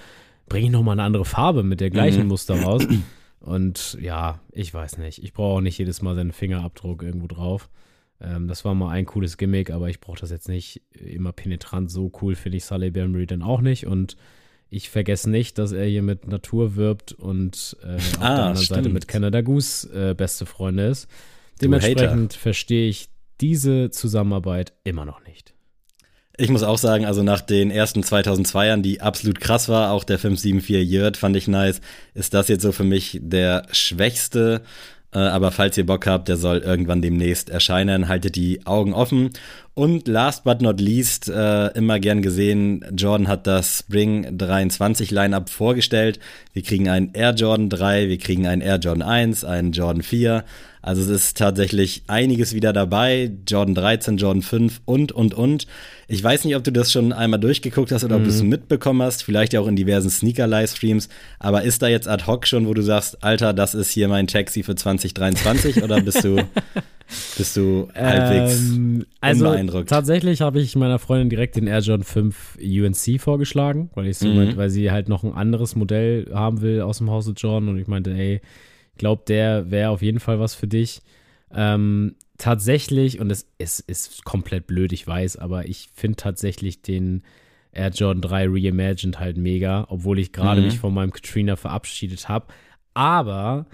Bringe 0.48 0.66
ich 0.66 0.72
nochmal 0.72 0.94
eine 0.94 1.04
andere 1.04 1.24
Farbe 1.24 1.62
mit 1.62 1.80
der 1.80 1.90
gleichen 1.90 2.22
mhm. 2.22 2.28
Muster 2.28 2.60
raus. 2.62 2.86
Und 3.40 3.96
ja, 4.00 4.40
ich 4.50 4.72
weiß 4.74 4.98
nicht. 4.98 5.22
Ich 5.22 5.32
brauche 5.32 5.56
auch 5.56 5.60
nicht 5.60 5.78
jedes 5.78 6.02
Mal 6.02 6.14
seinen 6.14 6.32
Fingerabdruck 6.32 7.02
irgendwo 7.02 7.28
drauf. 7.28 7.68
Ähm, 8.20 8.48
das 8.48 8.64
war 8.64 8.74
mal 8.74 8.90
ein 8.90 9.06
cooles 9.06 9.36
Gimmick, 9.36 9.70
aber 9.70 9.88
ich 9.88 10.00
brauche 10.00 10.20
das 10.20 10.30
jetzt 10.30 10.48
nicht 10.48 10.82
immer 10.92 11.32
penetrant. 11.32 11.90
So 11.90 12.10
cool 12.20 12.34
finde 12.34 12.58
ich 12.58 12.64
Saleh 12.64 12.90
Bambry 12.90 13.26
dann 13.26 13.42
auch 13.42 13.60
nicht. 13.60 13.86
Und 13.86 14.16
ich 14.70 14.90
vergesse 14.90 15.30
nicht, 15.30 15.58
dass 15.58 15.72
er 15.72 15.86
hier 15.86 16.02
mit 16.02 16.26
Natur 16.26 16.76
wirbt 16.76 17.12
und 17.12 17.76
äh, 17.82 17.96
auf 17.96 18.20
ah, 18.20 18.34
der 18.34 18.44
anderen 18.44 18.56
stimmt. 18.56 18.76
Seite 18.76 18.88
mit 18.90 19.08
Canada 19.08 19.40
Goose 19.40 20.10
äh, 20.10 20.14
beste 20.14 20.44
Freunde 20.44 20.86
ist. 20.86 21.08
Dementsprechend 21.62 22.34
verstehe 22.34 22.88
ich 22.88 23.08
diese 23.40 23.90
Zusammenarbeit 23.90 24.74
immer 24.84 25.04
noch 25.04 25.24
nicht. 25.24 25.54
Ich 26.40 26.50
muss 26.50 26.62
auch 26.62 26.78
sagen, 26.78 27.04
also 27.04 27.24
nach 27.24 27.40
den 27.40 27.72
ersten 27.72 28.02
2002ern, 28.02 28.80
die 28.80 29.00
absolut 29.00 29.40
krass 29.40 29.68
war, 29.68 29.90
auch 29.90 30.04
der 30.04 30.20
574 30.20 30.88
Yurt 30.88 31.16
fand 31.16 31.36
ich 31.36 31.48
nice, 31.48 31.80
ist 32.14 32.32
das 32.32 32.46
jetzt 32.46 32.62
so 32.62 32.70
für 32.70 32.84
mich 32.84 33.18
der 33.20 33.66
schwächste 33.72 34.62
äh, 35.12 35.18
aber 35.18 35.50
falls 35.52 35.78
ihr 35.78 35.86
Bock 35.86 36.06
habt, 36.06 36.28
der 36.28 36.36
soll 36.36 36.58
irgendwann 36.58 37.00
demnächst 37.00 37.48
erscheinen. 37.48 38.08
Haltet 38.08 38.36
die 38.36 38.66
Augen 38.66 38.92
offen. 38.92 39.30
Und 39.78 40.08
last 40.08 40.42
but 40.42 40.60
not 40.60 40.80
least, 40.80 41.28
äh, 41.28 41.68
immer 41.68 42.00
gern 42.00 42.20
gesehen, 42.20 42.84
Jordan 42.96 43.28
hat 43.28 43.46
das 43.46 43.78
Spring 43.78 44.36
23 44.36 45.12
Lineup 45.12 45.50
vorgestellt. 45.50 46.18
Wir 46.52 46.62
kriegen 46.62 46.88
einen 46.88 47.10
Air 47.12 47.32
Jordan 47.34 47.68
3, 47.68 48.08
wir 48.08 48.18
kriegen 48.18 48.48
einen 48.48 48.60
Air 48.60 48.78
Jordan 48.78 49.08
1, 49.08 49.44
einen 49.44 49.70
Jordan 49.70 50.02
4. 50.02 50.42
Also 50.82 51.02
es 51.02 51.08
ist 51.08 51.36
tatsächlich 51.36 52.02
einiges 52.08 52.54
wieder 52.54 52.72
dabei. 52.72 53.30
Jordan 53.46 53.76
13, 53.76 54.16
Jordan 54.16 54.42
5 54.42 54.80
und, 54.84 55.12
und, 55.12 55.34
und. 55.34 55.68
Ich 56.08 56.24
weiß 56.24 56.44
nicht, 56.44 56.56
ob 56.56 56.64
du 56.64 56.72
das 56.72 56.90
schon 56.90 57.12
einmal 57.12 57.38
durchgeguckt 57.38 57.92
hast 57.92 58.02
oder 58.02 58.16
mhm. 58.16 58.22
ob 58.22 58.28
du 58.28 58.34
es 58.34 58.42
mhm. 58.42 58.48
mitbekommen 58.48 59.02
hast, 59.02 59.22
vielleicht 59.22 59.52
ja 59.52 59.60
auch 59.60 59.68
in 59.68 59.76
diversen 59.76 60.10
Sneaker-Livestreams. 60.10 61.08
Aber 61.38 61.62
ist 61.62 61.82
da 61.82 61.86
jetzt 61.86 62.08
ad 62.08 62.26
hoc 62.26 62.48
schon, 62.48 62.66
wo 62.66 62.74
du 62.74 62.82
sagst, 62.82 63.22
Alter, 63.22 63.52
das 63.52 63.76
ist 63.76 63.92
hier 63.92 64.08
mein 64.08 64.26
Taxi 64.26 64.64
für 64.64 64.74
2023 64.74 65.84
oder 65.84 66.00
bist 66.00 66.24
du, 66.24 66.38
bist 67.36 67.56
du 67.56 67.88
halbwegs 67.94 68.60
ähm, 68.70 69.06
also 69.20 69.46
unbeeindruckt? 69.46 69.88
Tatsächlich 69.88 70.40
habe 70.40 70.60
ich 70.60 70.76
meiner 70.76 70.98
Freundin 70.98 71.30
direkt 71.30 71.56
den 71.56 71.66
Air 71.66 71.80
Jordan 71.80 72.04
5 72.04 72.58
UNC 72.60 73.20
vorgeschlagen, 73.20 73.90
weil 73.94 74.06
ich 74.06 74.18
so 74.18 74.28
mhm. 74.28 74.36
meinte, 74.36 74.56
weil 74.56 74.70
sie 74.70 74.90
halt 74.90 75.08
noch 75.08 75.24
ein 75.24 75.32
anderes 75.32 75.74
Modell 75.74 76.30
haben 76.32 76.60
will 76.60 76.82
aus 76.82 76.98
dem 76.98 77.10
Hause 77.10 77.32
Jordan 77.36 77.70
und 77.70 77.78
ich 77.78 77.86
meinte, 77.86 78.12
ey, 78.12 78.40
ich 78.92 78.98
glaube, 78.98 79.22
der 79.26 79.70
wäre 79.70 79.90
auf 79.90 80.02
jeden 80.02 80.20
Fall 80.20 80.38
was 80.38 80.54
für 80.54 80.66
dich. 80.66 81.02
Ähm, 81.54 82.16
tatsächlich, 82.36 83.20
und 83.20 83.30
es, 83.30 83.46
es 83.58 83.80
ist 83.80 84.24
komplett 84.24 84.66
blöd, 84.66 84.92
ich 84.92 85.06
weiß, 85.06 85.36
aber 85.36 85.66
ich 85.66 85.88
finde 85.94 86.16
tatsächlich 86.16 86.82
den 86.82 87.22
Air 87.72 87.90
Jordan 87.90 88.22
3 88.22 88.46
Reimagined 88.48 89.18
halt 89.18 89.36
mega, 89.36 89.86
obwohl 89.88 90.18
ich 90.18 90.32
gerade 90.32 90.60
mhm. 90.60 90.66
mich 90.66 90.78
von 90.78 90.92
meinem 90.92 91.12
Katrina 91.12 91.56
verabschiedet 91.56 92.28
habe. 92.28 92.46
Aber 92.92 93.66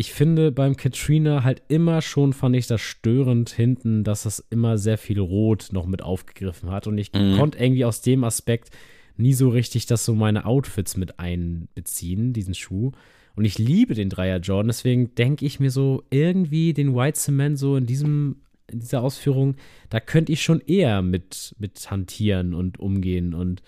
ich 0.00 0.14
finde 0.14 0.50
beim 0.50 0.78
Katrina 0.78 1.44
halt 1.44 1.60
immer 1.68 2.00
schon, 2.00 2.32
fand 2.32 2.56
ich 2.56 2.66
das 2.66 2.80
störend 2.80 3.50
hinten, 3.50 4.02
dass 4.02 4.22
das 4.22 4.38
immer 4.48 4.78
sehr 4.78 4.96
viel 4.96 5.20
Rot 5.20 5.68
noch 5.72 5.84
mit 5.84 6.00
aufgegriffen 6.00 6.70
hat. 6.70 6.86
Und 6.86 6.96
ich 6.96 7.12
mhm. 7.12 7.36
konnte 7.36 7.58
irgendwie 7.58 7.84
aus 7.84 8.00
dem 8.00 8.24
Aspekt 8.24 8.70
nie 9.18 9.34
so 9.34 9.50
richtig 9.50 9.84
das 9.84 10.06
so 10.06 10.14
meine 10.14 10.46
Outfits 10.46 10.96
mit 10.96 11.20
einbeziehen, 11.20 12.32
diesen 12.32 12.54
Schuh. 12.54 12.92
Und 13.36 13.44
ich 13.44 13.58
liebe 13.58 13.92
den 13.92 14.08
Dreier 14.08 14.38
Jordan, 14.38 14.68
deswegen 14.68 15.14
denke 15.16 15.44
ich 15.44 15.60
mir 15.60 15.70
so, 15.70 16.02
irgendwie 16.08 16.72
den 16.72 16.96
White 16.96 17.18
Cement 17.18 17.58
so 17.58 17.76
in 17.76 17.84
diesem 17.84 18.36
in 18.72 18.80
dieser 18.80 19.02
Ausführung, 19.02 19.56
da 19.90 20.00
könnte 20.00 20.32
ich 20.32 20.42
schon 20.42 20.60
eher 20.60 21.02
mit, 21.02 21.54
mit 21.58 21.90
hantieren 21.90 22.54
und 22.54 22.80
umgehen. 22.80 23.34
Und 23.34 23.62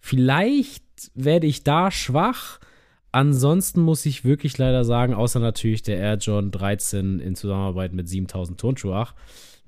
vielleicht 0.00 0.84
werde 1.14 1.46
ich 1.46 1.62
da 1.62 1.90
schwach. 1.90 2.58
Ansonsten 3.14 3.80
muss 3.80 4.04
ich 4.06 4.24
wirklich 4.24 4.58
leider 4.58 4.84
sagen, 4.84 5.14
außer 5.14 5.38
natürlich 5.38 5.84
der 5.84 5.98
Air 5.98 6.16
Jordan 6.16 6.50
13 6.50 7.20
in 7.20 7.36
Zusammenarbeit 7.36 7.92
mit 7.92 8.08
7000 8.08 8.58
Turnschuhach, 8.58 9.14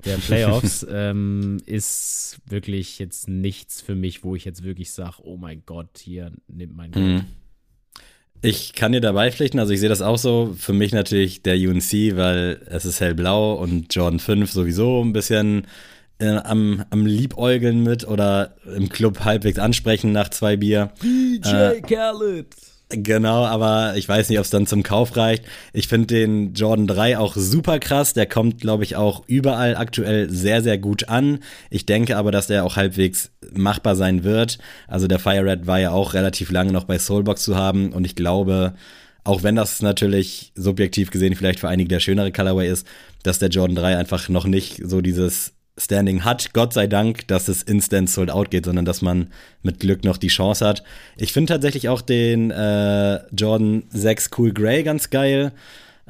der 0.04 0.16
Playoffs, 0.16 0.84
ähm, 0.90 1.58
ist 1.64 2.40
wirklich 2.46 2.98
jetzt 2.98 3.28
nichts 3.28 3.80
für 3.80 3.94
mich, 3.94 4.24
wo 4.24 4.34
ich 4.34 4.44
jetzt 4.44 4.64
wirklich 4.64 4.90
sage, 4.90 5.18
oh 5.22 5.36
mein 5.36 5.62
Gott, 5.64 5.96
hier 5.96 6.32
nimmt 6.48 6.76
mein 6.76 6.90
Geld. 6.90 7.06
Mhm. 7.06 7.24
Ich 8.42 8.72
kann 8.72 8.90
dir 8.90 9.00
dabei 9.00 9.30
pflichten, 9.30 9.60
also 9.60 9.72
ich 9.72 9.78
sehe 9.78 9.88
das 9.88 10.02
auch 10.02 10.18
so. 10.18 10.52
Für 10.58 10.72
mich 10.72 10.90
natürlich 10.90 11.42
der 11.42 11.54
UNC, 11.54 12.16
weil 12.16 12.60
es 12.66 12.84
ist 12.84 13.00
hellblau 13.00 13.54
und 13.54 13.94
Jordan 13.94 14.18
5 14.18 14.50
sowieso 14.50 15.04
ein 15.04 15.12
bisschen 15.12 15.68
äh, 16.18 16.30
am, 16.30 16.84
am 16.90 17.06
Liebäugeln 17.06 17.84
mit 17.84 18.08
oder 18.08 18.56
im 18.74 18.88
Club 18.88 19.20
halbwegs 19.20 19.60
ansprechen 19.60 20.10
nach 20.10 20.30
zwei 20.30 20.56
Bier. 20.56 20.90
DJ 21.00 21.48
äh, 21.48 21.80
Khaled. 21.80 22.48
Genau, 22.88 23.44
aber 23.44 23.96
ich 23.96 24.08
weiß 24.08 24.28
nicht, 24.28 24.38
ob 24.38 24.44
es 24.44 24.50
dann 24.50 24.68
zum 24.68 24.84
Kauf 24.84 25.16
reicht. 25.16 25.44
Ich 25.72 25.88
finde 25.88 26.06
den 26.06 26.54
Jordan 26.54 26.86
3 26.86 27.18
auch 27.18 27.34
super 27.34 27.80
krass. 27.80 28.12
Der 28.12 28.26
kommt, 28.26 28.60
glaube 28.60 28.84
ich, 28.84 28.94
auch 28.94 29.24
überall 29.26 29.76
aktuell 29.76 30.30
sehr, 30.30 30.62
sehr 30.62 30.78
gut 30.78 31.08
an. 31.08 31.40
Ich 31.68 31.84
denke 31.84 32.16
aber, 32.16 32.30
dass 32.30 32.46
der 32.46 32.64
auch 32.64 32.76
halbwegs 32.76 33.32
machbar 33.52 33.96
sein 33.96 34.22
wird. 34.22 34.58
Also 34.86 35.08
der 35.08 35.18
Fire 35.18 35.44
Red 35.44 35.66
war 35.66 35.80
ja 35.80 35.90
auch 35.90 36.14
relativ 36.14 36.52
lange 36.52 36.70
noch 36.70 36.84
bei 36.84 36.96
Soulbox 36.98 37.42
zu 37.42 37.56
haben 37.56 37.92
und 37.92 38.04
ich 38.04 38.14
glaube, 38.14 38.74
auch 39.24 39.42
wenn 39.42 39.56
das 39.56 39.82
natürlich 39.82 40.52
subjektiv 40.54 41.10
gesehen 41.10 41.34
vielleicht 41.34 41.58
für 41.58 41.68
einige 41.68 41.88
der 41.88 41.98
schönere 41.98 42.30
Colorway 42.30 42.68
ist, 42.70 42.86
dass 43.24 43.40
der 43.40 43.48
Jordan 43.48 43.74
3 43.74 43.96
einfach 43.96 44.28
noch 44.28 44.46
nicht 44.46 44.80
so 44.84 45.00
dieses 45.00 45.55
Standing 45.78 46.24
hat, 46.24 46.54
Gott 46.54 46.72
sei 46.72 46.86
Dank, 46.86 47.28
dass 47.28 47.48
es 47.48 47.62
instant 47.62 48.08
sold 48.08 48.30
out 48.30 48.50
geht, 48.50 48.64
sondern 48.64 48.84
dass 48.84 49.02
man 49.02 49.28
mit 49.62 49.80
Glück 49.80 50.04
noch 50.04 50.16
die 50.16 50.28
Chance 50.28 50.66
hat. 50.66 50.82
Ich 51.16 51.32
finde 51.32 51.52
tatsächlich 51.52 51.88
auch 51.88 52.00
den 52.00 52.50
äh, 52.50 53.20
Jordan 53.34 53.84
6 53.90 54.30
Cool 54.36 54.52
Grey 54.52 54.82
ganz 54.82 55.10
geil, 55.10 55.52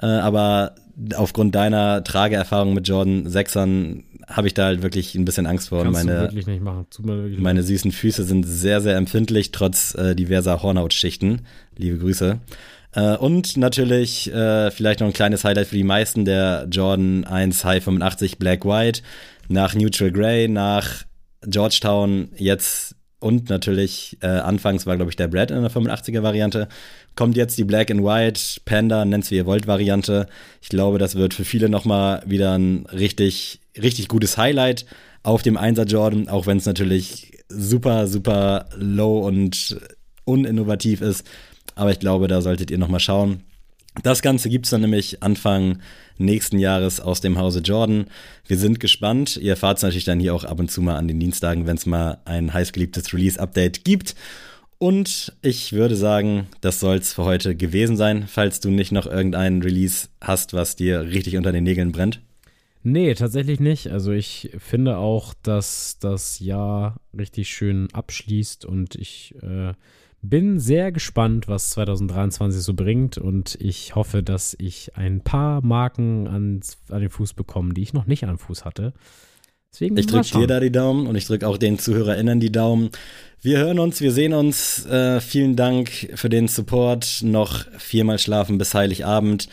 äh, 0.00 0.06
aber 0.06 0.76
aufgrund 1.14 1.54
deiner 1.54 2.04
Trageerfahrung 2.04 2.74
mit 2.74 2.86
Jordan 2.86 3.26
6ern 3.26 4.04
habe 4.28 4.48
ich 4.48 4.54
da 4.54 4.66
halt 4.66 4.82
wirklich 4.82 5.14
ein 5.14 5.24
bisschen 5.24 5.46
Angst 5.46 5.68
vor. 5.68 5.82
Kannst 5.84 6.04
meine, 6.04 6.18
du 6.18 6.22
wirklich 6.24 6.46
nicht 6.46 6.62
machen. 6.62 6.86
Wirklich 6.98 7.38
meine 7.38 7.62
süßen 7.62 7.92
Füße 7.92 8.24
sind 8.24 8.44
sehr, 8.44 8.80
sehr 8.80 8.96
empfindlich, 8.96 9.52
trotz 9.52 9.94
äh, 9.94 10.14
diverser 10.16 10.62
Hornhautschichten. 10.62 11.42
Liebe 11.76 11.98
Grüße. 11.98 12.40
Äh, 12.92 13.16
und 13.16 13.56
natürlich 13.56 14.32
äh, 14.32 14.70
vielleicht 14.70 15.00
noch 15.00 15.06
ein 15.06 15.12
kleines 15.12 15.44
Highlight 15.44 15.68
für 15.68 15.76
die 15.76 15.84
meisten, 15.84 16.24
der 16.24 16.66
Jordan 16.70 17.24
1 17.24 17.64
High 17.64 17.84
85 17.84 18.38
Black 18.38 18.64
White 18.64 19.02
nach 19.48 19.74
Neutral 19.74 20.12
Grey, 20.12 20.48
nach 20.48 21.04
Georgetown, 21.42 22.30
jetzt 22.36 22.96
und 23.18 23.48
natürlich 23.48 24.18
äh, 24.20 24.26
anfangs 24.26 24.86
war, 24.86 24.96
glaube 24.96 25.10
ich, 25.10 25.16
der 25.16 25.28
Brad 25.28 25.50
in 25.50 25.62
der 25.62 25.70
85er 25.70 26.22
Variante. 26.22 26.68
Kommt 27.14 27.36
jetzt 27.36 27.56
die 27.56 27.64
Black 27.64 27.90
and 27.90 28.04
White, 28.04 28.60
Panda, 28.64 29.04
nennt's 29.04 29.30
wie 29.30 29.36
ihr 29.36 29.46
wollt, 29.46 29.66
Variante. 29.66 30.26
Ich 30.60 30.68
glaube, 30.68 30.98
das 30.98 31.14
wird 31.14 31.32
für 31.32 31.44
viele 31.44 31.68
nochmal 31.68 32.22
wieder 32.26 32.56
ein 32.56 32.86
richtig, 32.86 33.60
richtig 33.80 34.08
gutes 34.08 34.36
Highlight 34.36 34.84
auf 35.22 35.42
dem 35.42 35.56
1er 35.56 35.86
Jordan, 35.86 36.28
auch 36.28 36.46
wenn 36.46 36.58
es 36.58 36.66
natürlich 36.66 37.32
super, 37.48 38.06
super 38.06 38.68
low 38.76 39.26
und 39.26 39.78
uninnovativ 40.24 41.00
ist. 41.00 41.26
Aber 41.74 41.90
ich 41.90 41.98
glaube, 41.98 42.28
da 42.28 42.42
solltet 42.42 42.70
ihr 42.70 42.78
nochmal 42.78 43.00
schauen. 43.00 43.42
Das 44.02 44.22
Ganze 44.22 44.48
gibt 44.48 44.66
es 44.66 44.70
dann 44.70 44.82
nämlich 44.82 45.22
Anfang 45.22 45.78
nächsten 46.18 46.58
Jahres 46.58 47.00
aus 47.00 47.20
dem 47.20 47.38
Hause 47.38 47.60
Jordan. 47.60 48.06
Wir 48.46 48.58
sind 48.58 48.80
gespannt. 48.80 49.36
Ihr 49.36 49.50
erfahrt 49.52 49.78
es 49.78 49.82
natürlich 49.82 50.04
dann 50.04 50.20
hier 50.20 50.34
auch 50.34 50.44
ab 50.44 50.60
und 50.60 50.70
zu 50.70 50.82
mal 50.82 50.96
an 50.96 51.08
den 51.08 51.20
Dienstagen, 51.20 51.66
wenn 51.66 51.76
es 51.76 51.86
mal 51.86 52.18
ein 52.24 52.52
heißgeliebtes 52.52 53.12
Release-Update 53.12 53.84
gibt. 53.84 54.14
Und 54.78 55.32
ich 55.40 55.72
würde 55.72 55.96
sagen, 55.96 56.48
das 56.60 56.80
soll 56.80 56.96
es 56.96 57.14
für 57.14 57.24
heute 57.24 57.56
gewesen 57.56 57.96
sein, 57.96 58.26
falls 58.28 58.60
du 58.60 58.70
nicht 58.70 58.92
noch 58.92 59.06
irgendeinen 59.06 59.62
Release 59.62 60.08
hast, 60.20 60.52
was 60.52 60.76
dir 60.76 61.02
richtig 61.02 61.36
unter 61.36 61.52
den 61.52 61.64
Nägeln 61.64 61.92
brennt. 61.92 62.20
Nee, 62.82 63.14
tatsächlich 63.14 63.58
nicht. 63.58 63.88
Also 63.88 64.12
ich 64.12 64.50
finde 64.58 64.98
auch, 64.98 65.34
dass 65.42 65.98
das 65.98 66.38
Jahr 66.40 67.00
richtig 67.16 67.48
schön 67.48 67.88
abschließt 67.92 68.64
und 68.64 68.94
ich 68.94 69.34
äh, 69.42 69.72
bin 70.28 70.58
sehr 70.58 70.92
gespannt, 70.92 71.48
was 71.48 71.70
2023 71.70 72.62
so 72.62 72.74
bringt 72.74 73.18
und 73.18 73.56
ich 73.60 73.94
hoffe, 73.94 74.22
dass 74.22 74.56
ich 74.58 74.96
ein 74.96 75.20
paar 75.20 75.64
Marken 75.64 76.26
ans, 76.28 76.78
an 76.90 77.00
den 77.00 77.10
Fuß 77.10 77.34
bekomme, 77.34 77.74
die 77.74 77.82
ich 77.82 77.92
noch 77.92 78.06
nicht 78.06 78.22
an 78.24 78.30
den 78.30 78.38
Fuß 78.38 78.64
hatte. 78.64 78.92
Deswegen 79.72 79.96
ich 79.98 80.06
drücke 80.06 80.38
dir 80.38 80.46
da 80.46 80.58
die 80.58 80.72
Daumen 80.72 81.06
und 81.06 81.16
ich 81.16 81.26
drücke 81.26 81.46
auch 81.46 81.58
den 81.58 81.78
ZuhörerInnen 81.78 82.40
die 82.40 82.50
Daumen. 82.50 82.90
Wir 83.42 83.58
hören 83.58 83.78
uns, 83.78 84.00
wir 84.00 84.10
sehen 84.10 84.32
uns. 84.32 84.86
Äh, 84.86 85.20
vielen 85.20 85.54
Dank 85.54 85.90
für 86.14 86.30
den 86.30 86.48
Support. 86.48 87.20
Noch 87.22 87.66
viermal 87.76 88.18
schlafen 88.18 88.56
bis 88.56 88.72
Heiligabend. 88.72 89.48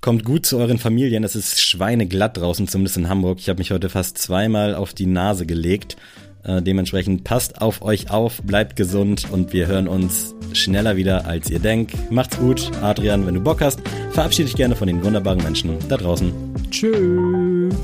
Kommt 0.00 0.24
gut 0.24 0.46
zu 0.46 0.58
euren 0.58 0.78
Familien. 0.78 1.22
Es 1.22 1.36
ist 1.36 1.60
schweineglatt 1.60 2.36
draußen, 2.36 2.66
zumindest 2.66 2.96
in 2.96 3.08
Hamburg. 3.08 3.38
Ich 3.38 3.48
habe 3.48 3.58
mich 3.58 3.70
heute 3.70 3.88
fast 3.88 4.18
zweimal 4.18 4.74
auf 4.74 4.94
die 4.94 5.06
Nase 5.06 5.46
gelegt. 5.46 5.96
Äh, 6.44 6.62
dementsprechend 6.62 7.24
passt 7.24 7.60
auf 7.60 7.82
euch 7.82 8.10
auf, 8.10 8.42
bleibt 8.42 8.76
gesund 8.76 9.26
und 9.30 9.52
wir 9.52 9.66
hören 9.66 9.88
uns 9.88 10.34
schneller 10.52 10.96
wieder, 10.96 11.26
als 11.26 11.50
ihr 11.50 11.58
denkt. 11.58 12.10
Macht's 12.10 12.38
gut. 12.38 12.70
Adrian, 12.82 13.26
wenn 13.26 13.34
du 13.34 13.40
Bock 13.40 13.60
hast, 13.60 13.80
verabschiede 14.12 14.46
dich 14.46 14.56
gerne 14.56 14.76
von 14.76 14.86
den 14.86 15.04
wunderbaren 15.04 15.42
Menschen 15.42 15.76
da 15.88 15.96
draußen. 15.96 16.32
Tschüss. 16.70 17.74